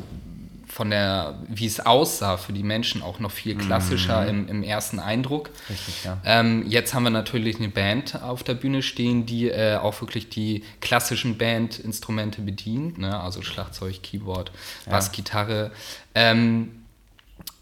von 0.72 0.88
der, 0.88 1.34
wie 1.48 1.66
es 1.66 1.80
aussah 1.80 2.38
für 2.38 2.54
die 2.54 2.62
Menschen 2.62 3.02
auch 3.02 3.18
noch 3.18 3.30
viel 3.30 3.54
klassischer 3.56 4.22
mhm. 4.22 4.28
im, 4.28 4.48
im, 4.48 4.62
ersten 4.62 5.00
Eindruck. 5.00 5.50
Richtig, 5.68 6.04
ja. 6.04 6.16
Ähm, 6.24 6.64
jetzt 6.66 6.94
haben 6.94 7.02
wir 7.02 7.10
natürlich 7.10 7.58
eine 7.58 7.68
Band 7.68 8.22
auf 8.22 8.42
der 8.42 8.54
Bühne 8.54 8.82
stehen, 8.82 9.26
die 9.26 9.50
äh, 9.50 9.76
auch 9.76 10.00
wirklich 10.00 10.30
die 10.30 10.64
klassischen 10.80 11.36
Bandinstrumente 11.36 12.40
bedient, 12.40 12.96
ne? 12.96 13.20
also 13.20 13.42
Schlagzeug, 13.42 14.02
Keyboard, 14.02 14.50
Bass, 14.88 15.12
Gitarre. 15.12 15.72
Ähm, 16.14 16.70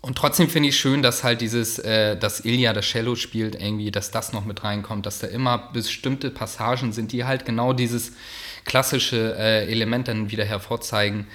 und 0.02 0.17
trotzdem 0.17 0.49
finde 0.49 0.69
ich 0.69 0.79
schön, 0.79 1.02
dass 1.02 1.25
halt 1.25 1.40
dieses, 1.40 1.81
äh, 1.81 2.17
dass 2.17 2.45
Ilya 2.45 2.73
das 2.73 2.87
Cello 2.87 3.17
spielt, 3.17 3.57
irgendwie, 3.57 3.90
dass 3.90 4.12
das 4.12 4.33
noch 4.33 4.45
mit 4.45 4.62
reinkommt, 4.62 5.05
dass 5.05 5.19
da 5.19 5.26
immer 5.26 5.71
bestimmte 5.73 6.31
Passagen 6.31 6.93
sind, 6.93 7.11
die 7.11 7.25
halt 7.25 7.45
genau 7.45 7.73
dieses 7.73 8.12
klassische 8.64 9.35
äh, 9.37 9.71
Element 9.71 10.07
dann 10.07 10.31
wieder 10.31 10.45
hervorzeigen, 10.45 11.26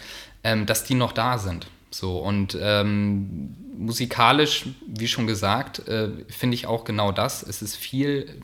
ähm, 0.45 0.65
dass 0.65 0.83
die 0.85 0.93
noch 0.93 1.11
da 1.11 1.37
sind. 1.39 1.67
So 1.89 2.19
und 2.19 2.57
ähm, 2.61 3.55
musikalisch, 3.77 4.67
wie 4.87 5.07
schon 5.07 5.27
gesagt, 5.27 5.87
äh, 5.87 6.09
finde 6.29 6.55
ich 6.55 6.67
auch 6.67 6.85
genau 6.85 7.11
das. 7.11 7.43
Es 7.43 7.61
ist 7.61 7.75
viel 7.75 8.41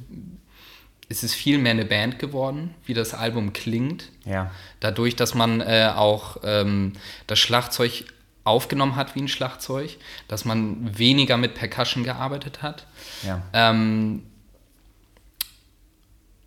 es 1.09 1.23
ist 1.23 1.33
viel 1.33 1.57
mehr 1.57 1.73
eine 1.73 1.83
Band 1.83 2.19
geworden, 2.19 2.73
wie 2.85 2.93
das 2.93 3.13
Album 3.13 3.51
klingt. 3.51 4.09
Ja. 4.25 4.49
Dadurch, 4.79 5.17
dass 5.17 5.35
man 5.35 5.59
äh, 5.59 5.91
auch 5.93 6.37
ähm, 6.43 6.93
das 7.27 7.37
Schlagzeug 7.37 8.05
aufgenommen 8.45 8.95
hat 8.95 9.13
wie 9.13 9.21
ein 9.21 9.27
Schlagzeug, 9.27 9.97
dass 10.29 10.45
man 10.45 10.97
weniger 10.97 11.37
mit 11.37 11.53
Percussion 11.53 12.05
gearbeitet 12.05 12.61
hat. 12.61 12.87
Ja. 13.23 13.41
Ähm, 13.53 14.23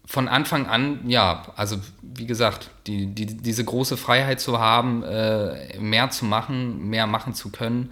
von 0.06 0.28
Anfang 0.28 0.66
an, 0.66 1.08
ja, 1.08 1.46
also 1.56 1.78
wie 2.02 2.26
gesagt, 2.26 2.70
die, 2.86 3.06
die, 3.06 3.26
diese 3.26 3.64
große 3.64 3.96
Freiheit 3.96 4.40
zu 4.40 4.60
haben, 4.60 5.02
äh, 5.02 5.78
mehr 5.78 6.10
zu 6.10 6.24
machen, 6.26 6.88
mehr 6.88 7.06
machen 7.06 7.34
zu 7.34 7.50
können, 7.50 7.90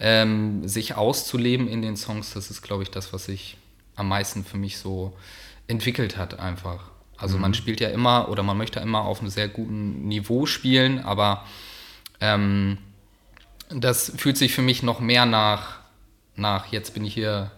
ähm, 0.00 0.66
sich 0.66 0.96
auszuleben 0.96 1.68
in 1.68 1.80
den 1.80 1.96
Songs, 1.96 2.34
das 2.34 2.50
ist, 2.50 2.62
glaube 2.62 2.82
ich, 2.82 2.90
das, 2.90 3.12
was 3.12 3.26
sich 3.26 3.56
am 3.94 4.08
meisten 4.08 4.44
für 4.44 4.56
mich 4.56 4.78
so 4.78 5.16
entwickelt 5.68 6.16
hat 6.16 6.40
einfach. 6.40 6.90
Also 7.16 7.36
mhm. 7.36 7.42
man 7.42 7.54
spielt 7.54 7.80
ja 7.80 7.88
immer 7.88 8.28
oder 8.28 8.42
man 8.42 8.58
möchte 8.58 8.80
immer 8.80 9.02
auf 9.02 9.20
einem 9.20 9.30
sehr 9.30 9.48
guten 9.48 10.08
Niveau 10.08 10.46
spielen, 10.46 10.98
aber 10.98 11.44
ähm, 12.20 12.78
das 13.70 14.12
fühlt 14.16 14.36
sich 14.36 14.52
für 14.52 14.62
mich 14.62 14.82
noch 14.82 14.98
mehr 14.98 15.26
nach, 15.26 15.78
nach 16.34 16.66
jetzt 16.72 16.94
bin 16.94 17.04
ich 17.04 17.14
hier 17.14 17.52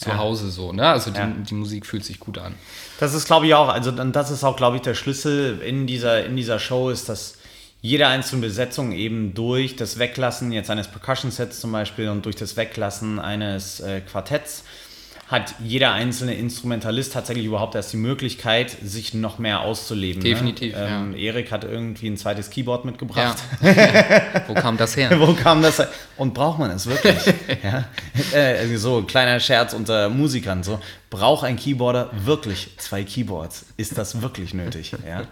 zu 0.00 0.08
ja. 0.08 0.16
Hause 0.16 0.50
so. 0.50 0.72
Ne? 0.72 0.88
Also 0.88 1.10
die, 1.10 1.18
ja. 1.18 1.26
die, 1.26 1.54
Musik 1.54 1.84
fühlt 1.84 2.04
sich 2.04 2.18
gut 2.18 2.38
an. 2.38 2.54
Das 2.98 3.12
ist, 3.12 3.26
glaube 3.26 3.46
ich, 3.46 3.54
auch, 3.54 3.68
also 3.68 3.90
das 3.90 4.30
ist 4.30 4.44
auch, 4.44 4.56
glaube 4.56 4.76
ich, 4.76 4.82
der 4.82 4.94
Schlüssel 4.94 5.60
in 5.60 5.86
dieser, 5.86 6.24
in 6.24 6.36
dieser 6.36 6.58
Show 6.58 6.88
ist, 6.88 7.10
dass 7.10 7.36
jede 7.82 8.06
einzelne 8.06 8.40
Besetzung 8.40 8.92
eben 8.92 9.34
durch 9.34 9.76
das 9.76 9.98
Weglassen 9.98 10.52
jetzt 10.52 10.70
eines 10.70 10.88
Percussion-Sets 10.88 11.60
zum 11.60 11.72
Beispiel 11.72 12.08
und 12.08 12.24
durch 12.24 12.36
das 12.36 12.56
Weglassen 12.56 13.18
eines 13.18 13.80
äh, 13.80 14.00
Quartetts 14.00 14.64
hat 15.30 15.54
jeder 15.62 15.92
einzelne 15.92 16.34
Instrumentalist 16.34 17.12
tatsächlich 17.12 17.46
überhaupt 17.46 17.76
erst 17.76 17.92
die 17.92 17.98
Möglichkeit, 17.98 18.76
sich 18.82 19.14
noch 19.14 19.38
mehr 19.38 19.60
auszuleben. 19.60 20.20
Ne? 20.20 20.28
Definitiv. 20.28 20.74
Ne? 20.74 20.88
Ähm, 20.90 21.12
ja. 21.12 21.18
Erik 21.18 21.52
hat 21.52 21.62
irgendwie 21.62 22.08
ein 22.08 22.16
zweites 22.16 22.50
Keyboard 22.50 22.84
mitgebracht. 22.84 23.38
Ja. 23.62 24.42
Wo 24.48 24.54
kam 24.54 24.76
das 24.76 24.96
her? 24.96 25.10
Wo 25.20 25.32
kam 25.34 25.62
das 25.62 25.78
her? 25.78 25.88
Und 26.16 26.34
braucht 26.34 26.58
man 26.58 26.72
es 26.72 26.86
wirklich? 26.86 27.16
ja? 27.62 27.84
Äh, 28.36 28.76
so, 28.76 29.02
kleiner 29.02 29.38
Scherz 29.38 29.72
unter 29.72 30.08
Musikern. 30.08 30.64
So, 30.64 30.80
braucht 31.10 31.44
ein 31.44 31.56
Keyboarder 31.56 32.10
wirklich 32.24 32.70
zwei 32.78 33.02
Keyboards? 33.02 33.66
Ist 33.76 33.98
das 33.98 34.22
wirklich 34.22 34.54
nötig? 34.54 34.92
Ja? 35.06 35.22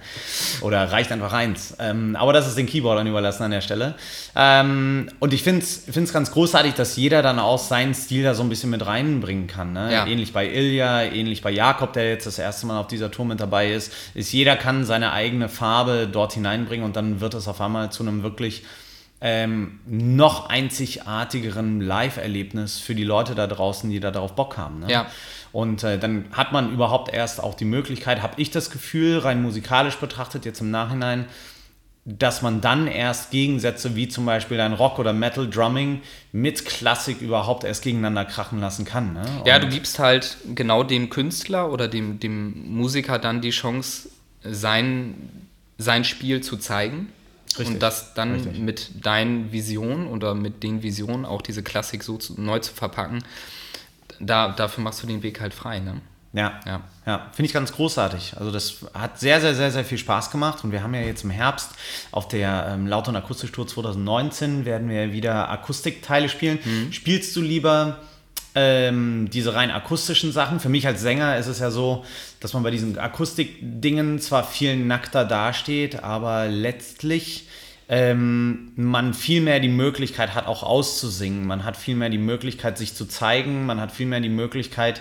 Oder 0.61 0.91
reicht 0.91 1.13
einfach 1.13 1.33
eins? 1.33 1.77
Ähm, 1.79 2.17
aber 2.17 2.33
das 2.33 2.49
ist 2.49 2.59
den 2.59 2.67
Keyboardern 2.67 3.07
überlassen 3.07 3.45
an 3.45 3.53
der 3.53 3.61
Stelle. 3.61 3.95
Ähm, 4.35 5.11
und 5.21 5.33
ich 5.33 5.45
finde 5.45 5.65
es 5.65 6.13
ganz 6.13 6.33
großartig, 6.33 6.75
dass 6.75 6.97
jeder 6.97 7.23
dann 7.23 7.39
auch 7.39 7.59
seinen 7.59 7.95
Stil 7.95 8.25
da 8.25 8.35
so 8.35 8.43
ein 8.43 8.49
bisschen 8.49 8.71
mit 8.71 8.85
reinbringen 8.85 9.47
kann. 9.47 9.73
Ne? 9.73 9.88
Ja. 9.91 10.07
Ähnlich 10.07 10.33
bei 10.33 10.49
Ilja, 10.49 11.03
ähnlich 11.03 11.43
bei 11.43 11.51
Jakob, 11.51 11.93
der 11.93 12.09
jetzt 12.09 12.27
das 12.27 12.39
erste 12.39 12.67
Mal 12.67 12.79
auf 12.79 12.87
dieser 12.87 13.11
Tour 13.11 13.25
mit 13.25 13.41
dabei 13.41 13.73
ist, 13.73 13.93
ist 14.15 14.33
jeder 14.33 14.57
kann 14.57 14.85
seine 14.85 15.13
eigene 15.13 15.49
Farbe 15.49 16.09
dort 16.11 16.33
hineinbringen 16.33 16.85
und 16.85 16.97
dann 16.97 17.21
wird 17.21 17.35
es 17.35 17.49
auf 17.49 17.61
einmal 17.61 17.91
zu 17.91 18.03
einem 18.03 18.23
wirklich 18.23 18.65
ähm, 19.21 19.81
noch 19.87 20.49
einzigartigeren 20.49 21.81
Live-Erlebnis 21.81 22.79
für 22.79 22.95
die 22.95 23.05
Leute 23.05 23.35
da 23.35 23.47
draußen, 23.47 23.91
die 23.91 24.01
da 24.01 24.11
darauf 24.11 24.35
Bock 24.35 24.57
haben. 24.57 24.81
Ne? 24.81 24.93
Ja. 24.93 25.07
Und 25.53 25.83
äh, 25.83 25.99
dann 25.99 26.27
hat 26.33 26.53
man 26.53 26.73
überhaupt 26.73 27.13
erst 27.13 27.43
auch 27.43 27.55
die 27.55 27.65
Möglichkeit, 27.65 28.23
habe 28.23 28.35
ich 28.37 28.51
das 28.51 28.71
Gefühl, 28.71 29.19
rein 29.19 29.43
musikalisch 29.43 29.97
betrachtet, 29.97 30.45
jetzt 30.45 30.61
im 30.61 30.71
Nachhinein, 30.71 31.25
dass 32.09 32.41
man 32.41 32.63
dann 32.63 32.87
erst 32.87 33.31
Gegensätze 33.31 33.95
wie 33.95 34.09
zum 34.09 34.25
Beispiel 34.25 34.59
ein 34.61 34.73
Rock- 34.73 34.99
oder 34.99 35.13
Metal-Drumming 35.13 36.01
mit 36.33 36.65
Klassik 36.65 37.21
überhaupt 37.21 37.65
erst 37.65 37.83
gegeneinander 37.83 38.25
krachen 38.25 38.61
lassen 38.61 38.87
kann. 38.87 39.13
Ne? 39.13 39.27
Ja, 39.45 39.59
du 39.59 39.69
gibst 39.69 39.99
halt 39.99 40.39
genau 40.55 40.85
dem 40.85 41.11
Künstler 41.11 41.71
oder 41.71 41.87
dem, 41.87 42.19
dem 42.19 42.75
Musiker 42.75 43.19
dann 43.19 43.43
die 43.43 43.51
Chance, 43.51 44.09
sein, 44.43 45.17
sein 45.77 46.05
Spiel 46.05 46.41
zu 46.41 46.57
zeigen. 46.57 47.13
Richtig, 47.59 47.75
und 47.75 47.83
das 47.83 48.15
dann 48.15 48.35
richtig. 48.35 48.59
mit 48.59 49.05
deinen 49.05 49.53
Visionen 49.53 50.07
oder 50.07 50.35
mit 50.35 50.63
den 50.63 50.83
Visionen 50.83 51.27
auch 51.27 51.43
diese 51.43 51.63
Klassik 51.63 52.03
so 52.05 52.17
zu, 52.17 52.41
neu 52.41 52.59
zu 52.61 52.73
verpacken, 52.73 53.23
da, 54.21 54.49
dafür 54.49 54.83
machst 54.83 55.03
du 55.03 55.07
den 55.07 55.23
Weg 55.23 55.41
halt 55.41 55.53
frei. 55.53 55.81
Ne? 55.81 56.01
Ja, 56.33 56.61
ja, 56.67 56.83
ja. 57.07 57.27
finde 57.33 57.47
ich 57.47 57.55
ganz 57.55 57.73
großartig. 57.73 58.35
Also 58.37 58.51
das 58.51 58.85
hat 58.93 59.19
sehr, 59.19 59.41
sehr, 59.41 59.55
sehr, 59.55 59.71
sehr 59.71 59.85
viel 59.85 59.97
Spaß 59.97 60.31
gemacht 60.31 60.63
und 60.63 60.73
wir 60.73 60.83
haben 60.83 60.93
ja 60.95 61.01
jetzt 61.01 61.25
im 61.25 61.31
Herbst 61.31 61.71
auf 62.11 62.29
der 62.29 62.69
ähm, 62.71 62.87
Laut- 62.87 63.09
und 63.09 63.17
Akustiktour 63.17 63.67
2019 63.67 64.67
werden 64.67 64.91
wir 64.91 65.13
wieder 65.13 65.49
Akustikteile 65.49 66.29
spielen. 66.29 66.59
Mhm. 66.63 66.93
Spielst 66.93 67.35
du 67.35 67.41
lieber 67.41 68.01
ähm, 68.55 69.31
diese 69.33 69.55
rein 69.55 69.71
akustischen 69.71 70.31
Sachen? 70.33 70.61
Für 70.61 70.69
mich 70.69 70.87
als 70.87 71.01
Sänger 71.01 71.39
ist 71.39 71.47
es 71.47 71.61
ja 71.61 71.71
so, 71.71 72.05
dass 72.41 72.53
man 72.53 72.63
bei 72.63 72.71
diesen 72.71 72.99
Akustikdingen 72.99 74.19
zwar 74.19 74.45
viel 74.45 74.77
nackter 74.77 75.25
dasteht, 75.25 76.03
aber 76.03 76.47
letztlich 76.47 77.49
ähm, 77.89 78.73
man 78.77 79.15
viel 79.15 79.41
mehr 79.41 79.61
die 79.61 79.69
Möglichkeit 79.69 80.35
hat, 80.35 80.47
auch 80.47 80.63
auszusingen. 80.63 81.47
Man 81.47 81.65
hat 81.65 81.77
viel 81.77 81.97
mehr 81.97 82.11
die 82.11 82.19
Möglichkeit, 82.19 82.77
sich 82.77 82.95
zu 82.95 83.07
zeigen. 83.07 83.65
Man 83.65 83.81
hat 83.81 83.93
viel 83.93 84.07
mehr 84.07 84.21
die 84.21 84.29
Möglichkeit, 84.29 85.01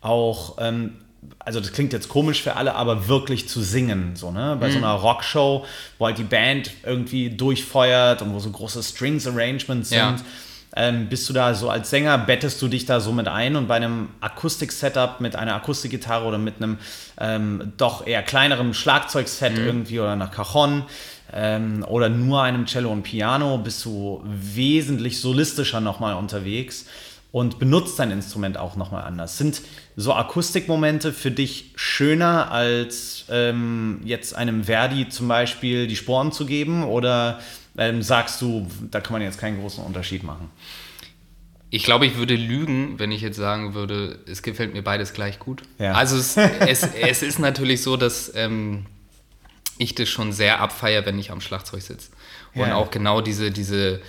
auch, 0.00 0.56
ähm, 0.60 0.92
also 1.38 1.60
das 1.60 1.72
klingt 1.72 1.92
jetzt 1.92 2.08
komisch 2.08 2.42
für 2.42 2.56
alle, 2.56 2.74
aber 2.74 3.08
wirklich 3.08 3.48
zu 3.48 3.60
singen. 3.60 4.12
So, 4.14 4.30
ne? 4.30 4.56
Bei 4.60 4.68
mhm. 4.68 4.72
so 4.72 4.78
einer 4.78 4.92
Rockshow, 4.92 5.64
wo 5.98 6.06
halt 6.06 6.18
die 6.18 6.24
Band 6.24 6.70
irgendwie 6.84 7.30
durchfeuert 7.30 8.22
und 8.22 8.32
wo 8.32 8.38
so 8.38 8.50
große 8.50 8.82
Strings-Arrangements 8.82 9.90
sind. 9.90 9.98
Ja. 9.98 10.16
Ähm, 10.76 11.08
bist 11.08 11.28
du 11.28 11.32
da 11.32 11.54
so 11.54 11.70
als 11.70 11.88
Sänger, 11.88 12.18
bettest 12.18 12.60
du 12.60 12.68
dich 12.68 12.84
da 12.84 13.00
so 13.00 13.10
mit 13.12 13.26
ein 13.26 13.56
und 13.56 13.68
bei 13.68 13.76
einem 13.76 14.10
Akustik-Setup 14.20 15.18
mit 15.18 15.34
einer 15.34 15.54
Akustikgitarre 15.54 16.26
oder 16.26 16.36
mit 16.36 16.56
einem 16.56 16.76
ähm, 17.18 17.72
doch 17.78 18.06
eher 18.06 18.22
kleineren 18.22 18.74
Schlagzeugset 18.74 19.56
mhm. 19.56 19.64
irgendwie 19.64 19.98
oder 19.98 20.12
einer 20.12 20.28
Cajon 20.28 20.84
ähm, 21.32 21.84
oder 21.88 22.10
nur 22.10 22.42
einem 22.42 22.66
Cello 22.66 22.92
und 22.92 23.02
Piano 23.02 23.58
bist 23.58 23.84
du 23.86 24.22
wesentlich 24.24 25.20
solistischer 25.20 25.80
nochmal 25.80 26.14
unterwegs 26.14 26.84
und 27.38 27.60
benutzt 27.60 28.00
dein 28.00 28.10
Instrument 28.10 28.56
auch 28.56 28.74
nochmal 28.74 29.04
anders. 29.04 29.38
Sind 29.38 29.62
so 29.94 30.12
Akustikmomente 30.12 31.12
für 31.12 31.30
dich 31.30 31.70
schöner 31.76 32.50
als 32.50 33.26
ähm, 33.30 34.00
jetzt 34.02 34.34
einem 34.34 34.64
Verdi 34.64 35.08
zum 35.08 35.28
Beispiel 35.28 35.86
die 35.86 35.94
Sporen 35.94 36.32
zu 36.32 36.46
geben 36.46 36.82
oder 36.82 37.38
ähm, 37.76 38.02
sagst 38.02 38.42
du, 38.42 38.66
da 38.90 39.00
kann 39.00 39.12
man 39.12 39.22
jetzt 39.22 39.38
keinen 39.38 39.60
großen 39.60 39.84
Unterschied 39.84 40.24
machen? 40.24 40.50
Ich 41.70 41.84
glaube, 41.84 42.06
ich 42.06 42.16
würde 42.16 42.34
lügen, 42.34 42.98
wenn 42.98 43.12
ich 43.12 43.20
jetzt 43.20 43.36
sagen 43.36 43.72
würde, 43.72 44.18
es 44.26 44.42
gefällt 44.42 44.72
mir 44.72 44.82
beides 44.82 45.12
gleich 45.12 45.38
gut. 45.38 45.62
Ja. 45.78 45.92
Also 45.92 46.16
es, 46.16 46.36
es, 46.66 46.82
es, 46.82 47.22
ist 47.22 47.38
natürlich 47.38 47.82
so, 47.82 47.96
dass 47.96 48.32
ähm, 48.34 48.86
ich 49.78 49.94
das 49.94 50.08
schon 50.08 50.32
sehr 50.32 50.60
abfeiere, 50.60 51.06
wenn 51.06 51.20
ich 51.20 51.30
am 51.30 51.40
Schlagzeug 51.40 51.82
sitze. 51.82 52.10
Und 52.56 52.66
ja. 52.66 52.74
auch 52.74 52.90
genau 52.90 53.20
diese, 53.20 53.52
diese 53.52 54.00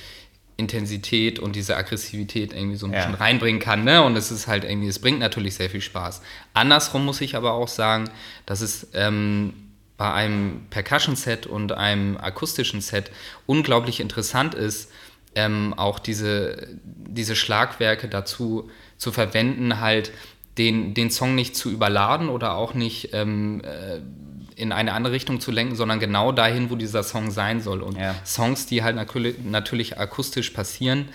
Intensität 0.60 1.40
und 1.40 1.56
diese 1.56 1.76
Aggressivität 1.78 2.54
irgendwie 2.54 2.76
so 2.76 2.86
ein 2.86 2.92
bisschen 2.92 3.16
reinbringen 3.16 3.62
kann. 3.62 3.84
Ne? 3.84 4.04
Und 4.04 4.16
es 4.16 4.30
ist 4.30 4.48
halt 4.48 4.64
irgendwie, 4.64 4.88
es 4.88 5.00
bringt 5.00 5.20
natürlich 5.20 5.56
sehr 5.56 5.70
viel 5.70 5.82
Spaß. 5.82 6.22
Andersrum 6.54 7.06
muss 7.06 7.22
ich 7.22 7.36
aber 7.36 7.54
auch 7.54 7.70
sagen, 7.70 8.10
dass 8.46 8.62
es 8.62 8.88
ähm, 8.94 9.54
bei 9.98 10.14
einem 10.14 10.62
Percussion-Set 10.70 11.48
und 11.48 11.72
einem 11.72 12.18
akustischen 12.18 12.82
Set 12.82 13.12
unglaublich 13.46 14.00
interessant 14.00 14.54
ist, 14.54 14.92
ähm, 15.36 15.74
auch 15.76 16.00
diese, 16.00 16.68
diese 16.84 17.36
Schlagwerke 17.36 18.08
dazu 18.08 18.70
zu 18.98 19.12
verwenden, 19.12 19.80
halt 19.80 20.12
den, 20.58 20.94
den 20.94 21.10
Song 21.10 21.36
nicht 21.36 21.56
zu 21.56 21.70
überladen 21.70 22.30
oder 22.30 22.56
auch 22.56 22.74
nicht 22.74 23.14
ähm, 23.14 23.62
äh, 23.64 24.00
in 24.60 24.72
eine 24.72 24.94
andere 24.94 25.14
Richtung 25.14 25.40
zu 25.40 25.52
lenken, 25.52 25.76
sondern 25.76 26.00
genau 26.00 26.32
dahin, 26.32 26.70
wo 26.70 26.76
dieser 26.76 27.04
Song 27.04 27.32
sein 27.32 27.62
soll. 27.62 27.82
Und 27.82 27.98
ja. 27.98 28.16
Songs, 28.26 28.66
die 28.66 28.84
halt 28.84 28.96
natürlich 28.96 29.98
akustisch 29.98 30.50
passieren, 30.50 31.10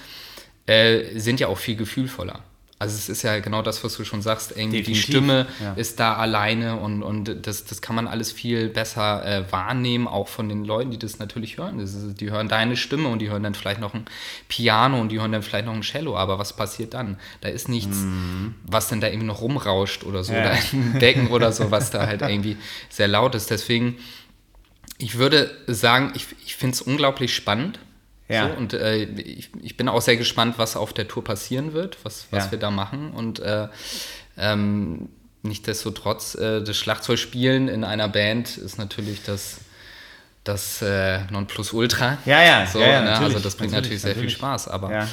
äh, 0.67 1.19
sind 1.19 1.41
ja 1.41 1.49
auch 1.49 1.59
viel 1.59 1.77
gefühlvoller. 1.77 2.41
Also 2.85 2.97
es 2.97 3.09
ist 3.09 3.23
ja 3.23 3.41
genau 3.41 3.63
das, 3.63 3.83
was 3.83 3.97
du 3.97 4.05
schon 4.05 4.21
sagst, 4.21 4.51
irgendwie 4.51 4.79
Definitiv. 4.79 5.07
die 5.07 5.13
Stimme 5.13 5.47
ja. 5.59 5.73
ist 5.73 5.99
da 6.01 6.17
alleine 6.17 6.77
und, 6.77 7.03
und 7.03 7.47
das, 7.47 7.65
das 7.65 7.81
kann 7.81 7.97
man 7.97 8.07
alles 8.07 8.31
viel 8.31 8.69
besser 8.69 9.25
äh, 9.25 9.51
wahrnehmen, 9.51 10.07
auch 10.07 10.29
von 10.29 10.51
den 10.51 10.67
Leuten, 10.67 10.91
die 10.91 10.99
das 10.99 11.19
natürlich 11.19 11.57
hören. 11.57 11.79
Das 11.79 11.95
ist, 11.95 12.21
die 12.21 12.31
hören 12.31 12.49
deine 12.49 12.77
Stimme 12.77 13.09
und 13.09 13.21
die 13.21 13.31
hören 13.31 13.43
dann 13.43 13.55
vielleicht 13.55 13.81
noch 13.81 13.95
ein 13.95 14.05
Piano 14.49 15.01
und 15.01 15.09
die 15.09 15.19
hören 15.19 15.33
dann 15.33 15.43
vielleicht 15.43 15.65
noch 15.65 15.73
ein 15.73 15.81
Cello, 15.81 16.15
aber 16.15 16.39
was 16.39 16.55
passiert 16.55 16.93
dann? 16.93 17.17
Da 17.41 17.49
ist 17.49 17.71
nichts, 17.71 17.97
mhm. 17.97 18.55
was 18.65 18.89
denn 18.89 19.01
da 19.01 19.07
irgendwie 19.07 19.29
noch 19.29 19.41
rumrauscht 19.41 20.05
oder 20.05 20.23
so, 20.23 20.35
ja. 20.35 20.41
oder 20.41 20.51
ein 20.53 20.97
Becken 20.99 21.29
oder 21.29 21.53
so, 21.53 21.71
was 21.71 21.91
da 21.91 22.07
halt 22.07 22.21
irgendwie 22.29 22.59
sehr 22.91 23.09
laut 23.09 23.35
ist. 23.35 23.51
Deswegen, 23.51 23.97
ich 24.99 25.17
würde 25.17 25.57
sagen, 25.69 26.13
ich, 26.15 26.27
ich 26.45 26.55
finde 26.55 26.75
es 26.75 26.83
unglaublich 26.83 27.35
spannend 27.35 27.79
ja. 28.29 28.49
So, 28.49 28.55
und 28.55 28.73
äh, 28.73 29.05
ich, 29.05 29.51
ich, 29.63 29.77
bin 29.77 29.89
auch 29.89 30.01
sehr 30.01 30.17
gespannt, 30.17 30.55
was 30.57 30.77
auf 30.77 30.93
der 30.93 31.09
Tour 31.09 31.23
passieren 31.23 31.73
wird, 31.73 31.99
was, 32.05 32.27
was 32.31 32.47
ja. 32.47 32.51
wir 32.53 32.59
da 32.59 32.71
machen. 32.71 33.11
Und 33.11 33.41
äh, 33.41 33.69
ähm, 34.39 35.11
nichtsdestotrotz, 35.43 36.35
äh, 36.35 36.63
das 36.63 36.77
Schlagzeugspielen 36.77 37.69
in 37.69 37.85
einer 37.85 38.09
Band 38.09 38.57
ist 38.57 38.79
natürlich 38.79 39.23
das, 39.25 39.59
das 40.43 40.81
äh, 40.81 41.21
Nonplusultra. 41.31 42.19
Ja, 42.25 42.43
ja. 42.43 42.67
So, 42.67 42.81
ja, 42.81 42.87
ja 42.87 43.03
ne? 43.03 43.19
Also 43.19 43.41
das 43.41 43.57
bringt 43.57 43.73
natürlich, 43.73 44.03
natürlich 44.03 44.03
sehr 44.03 44.15
viel 44.15 44.31
Spaß. 44.31 44.69
Aber 44.69 45.07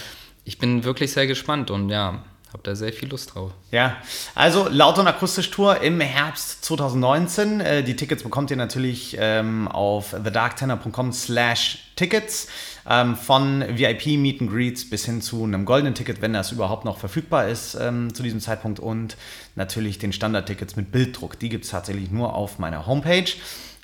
ich 0.45 0.57
bin 0.57 0.85
wirklich 0.85 1.11
sehr 1.11 1.27
gespannt 1.27 1.69
und 1.69 1.89
ja, 1.89 2.23
habe 2.53 2.63
da 2.63 2.75
sehr 2.75 2.91
viel 2.91 3.09
Lust 3.09 3.33
drauf. 3.33 3.51
Ja, 3.71 3.97
also 4.35 4.67
Laut 4.69 4.97
und 4.97 5.07
Akustisch 5.07 5.49
Tour 5.51 5.81
im 5.81 6.01
Herbst 6.01 6.65
2019. 6.65 7.61
Äh, 7.61 7.83
die 7.83 7.95
Tickets 7.95 8.23
bekommt 8.23 8.51
ihr 8.51 8.57
natürlich 8.57 9.15
ähm, 9.19 9.69
auf 9.69 10.11
thedarktenor.com 10.11 11.13
slash 11.13 11.79
Tickets. 11.95 12.47
Ähm, 12.89 13.15
von 13.15 13.63
VIP 13.77 14.17
Meet 14.17 14.41
and 14.41 14.51
Greets 14.51 14.89
bis 14.89 15.05
hin 15.05 15.21
zu 15.21 15.43
einem 15.43 15.65
goldenen 15.65 15.93
Ticket, 15.93 16.21
wenn 16.21 16.33
das 16.33 16.51
überhaupt 16.51 16.83
noch 16.83 16.97
verfügbar 16.97 17.47
ist 17.47 17.75
ähm, 17.75 18.13
zu 18.13 18.23
diesem 18.23 18.41
Zeitpunkt. 18.41 18.79
Und 18.79 19.15
natürlich 19.55 19.97
den 19.99 20.11
Standardtickets 20.11 20.75
mit 20.75 20.91
Bilddruck. 20.91 21.39
Die 21.39 21.49
gibt 21.49 21.63
es 21.63 21.71
tatsächlich 21.71 22.11
nur 22.11 22.33
auf 22.33 22.59
meiner 22.59 22.85
Homepage. 22.85 23.31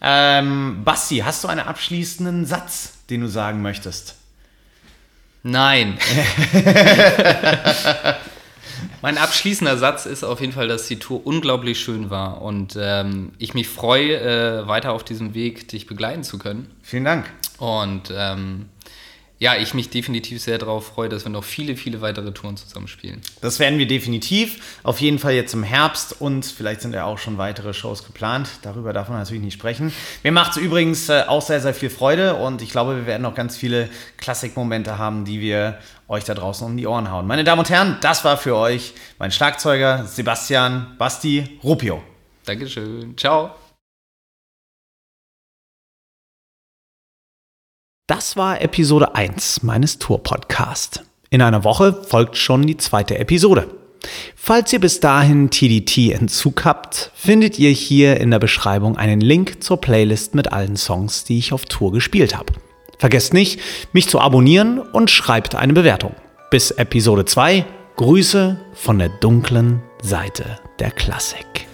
Ähm, 0.02 0.82
Basti, 0.84 1.20
hast 1.20 1.44
du 1.44 1.48
einen 1.48 1.62
abschließenden 1.62 2.46
Satz, 2.46 2.94
den 3.10 3.22
du 3.22 3.28
sagen 3.28 3.62
möchtest? 3.62 4.16
Nein. 5.44 5.98
mein 9.08 9.18
abschließender 9.18 9.78
Satz 9.78 10.06
ist 10.06 10.26
auf 10.26 10.42
jeden 10.42 10.52
Fall, 10.52 10.68
dass 10.68 10.86
die 10.86 11.00
Tour 11.00 11.26
unglaublich 11.26 11.80
schön 11.80 12.10
war 12.10 12.42
und 12.42 12.78
ähm, 12.78 13.32
ich 13.38 13.54
mich 13.54 13.70
freue, 13.70 14.20
äh, 14.20 14.68
weiter 14.68 14.92
auf 14.92 15.06
diesem 15.06 15.34
Weg 15.34 15.70
dich 15.70 15.88
begleiten 15.88 16.26
zu 16.26 16.38
können. 16.38 16.70
Vielen 16.82 17.06
Dank. 17.06 17.32
Und 17.58 18.14
ähm, 18.14 18.66
ja, 19.40 19.56
ich 19.56 19.74
mich 19.74 19.90
definitiv 19.90 20.42
sehr 20.42 20.58
darauf 20.58 20.88
freue, 20.88 21.10
dass 21.10 21.24
wir 21.24 21.30
noch 21.30 21.44
viele, 21.44 21.78
viele 21.78 22.02
weitere 22.02 22.32
Touren 22.32 22.58
zusammenspielen. 22.58 23.22
Das 23.42 23.60
werden 23.60 23.78
wir 23.78 23.88
definitiv. 23.88 24.80
Auf 24.84 25.00
jeden 25.00 25.20
Fall 25.20 25.34
jetzt 25.34 25.54
im 25.54 25.64
Herbst 25.64 26.20
und 26.20 26.46
vielleicht 26.46 26.82
sind 26.82 26.94
ja 26.94 27.06
auch 27.06 27.20
schon 27.20 27.38
weitere 27.38 27.74
Shows 27.74 28.04
geplant. 28.04 28.50
Darüber 28.64 28.94
darf 28.94 29.10
man 29.10 29.20
natürlich 29.20 29.44
nicht 29.44 29.54
sprechen. 29.54 29.94
Mir 30.24 30.32
macht 30.32 30.52
es 30.52 30.58
übrigens 30.58 31.10
äh, 31.10 31.24
auch 31.28 31.42
sehr, 31.42 31.62
sehr 31.62 31.76
viel 31.76 31.92
Freude 31.92 32.36
und 32.36 32.64
ich 32.64 32.72
glaube, 32.72 32.96
wir 32.96 33.06
werden 33.06 33.22
noch 33.22 33.36
ganz 33.36 33.56
viele 33.56 33.90
Klassikmomente 34.18 34.98
haben, 34.98 35.24
die 35.24 35.40
wir 35.40 35.78
euch 36.08 36.24
da 36.24 36.34
draußen 36.34 36.66
um 36.66 36.76
die 36.76 36.88
Ohren 36.88 37.12
hauen. 37.12 37.28
Meine 37.28 37.44
Damen 37.44 37.60
und 37.60 37.70
Herren, 37.70 37.98
das 38.02 38.24
war 38.24 38.38
für 38.38 38.56
euch 38.56 38.94
mein 39.20 39.32
Schlagzeuger 39.32 40.06
Sebastian 40.06 40.96
Basti 40.98 41.60
Rupio. 41.64 42.02
Dankeschön. 42.46 43.16
Ciao. 43.18 43.67
Das 48.08 48.38
war 48.38 48.62
Episode 48.62 49.16
1 49.16 49.64
meines 49.64 50.00
Tour-Podcasts. 50.00 51.02
In 51.30 51.42
einer 51.42 51.66
Woche 51.66 51.92
folgt 51.92 52.38
schon 52.38 52.66
die 52.66 52.78
zweite 52.78 53.18
Episode. 53.18 53.68
Falls 54.34 54.72
ihr 54.72 54.80
bis 54.80 55.02
dahin 55.02 55.50
TDT 55.50 56.14
Entzug 56.14 56.64
habt, 56.64 57.12
findet 57.16 57.60
ihr 57.60 57.70
hier 57.70 58.18
in 58.22 58.32
der 58.32 58.40
Beschreibung 58.40 58.96
einen 58.96 59.20
Link 59.20 59.62
zur 59.62 59.82
Playlist 59.82 60.36
mit 60.36 60.54
allen 60.54 60.78
Songs, 60.78 61.26
die 61.26 61.38
ich 61.38 61.52
auf 61.52 61.66
Tour 61.66 61.92
gespielt 61.92 62.34
habe. 62.34 62.54
Vergesst 62.98 63.34
nicht, 63.34 63.60
mich 63.92 64.08
zu 64.08 64.22
abonnieren 64.22 64.80
und 64.80 65.12
schreibt 65.12 65.56
eine 65.56 65.74
Bewertung. 65.74 66.16
Bis 66.50 66.72
Episode 66.72 67.26
2, 67.26 67.66
Grüße 67.98 68.58
von 68.74 69.00
der 69.00 69.10
dunklen 69.10 69.82
Seite 70.02 70.60
der 70.80 70.92
Klassik. 70.92 71.67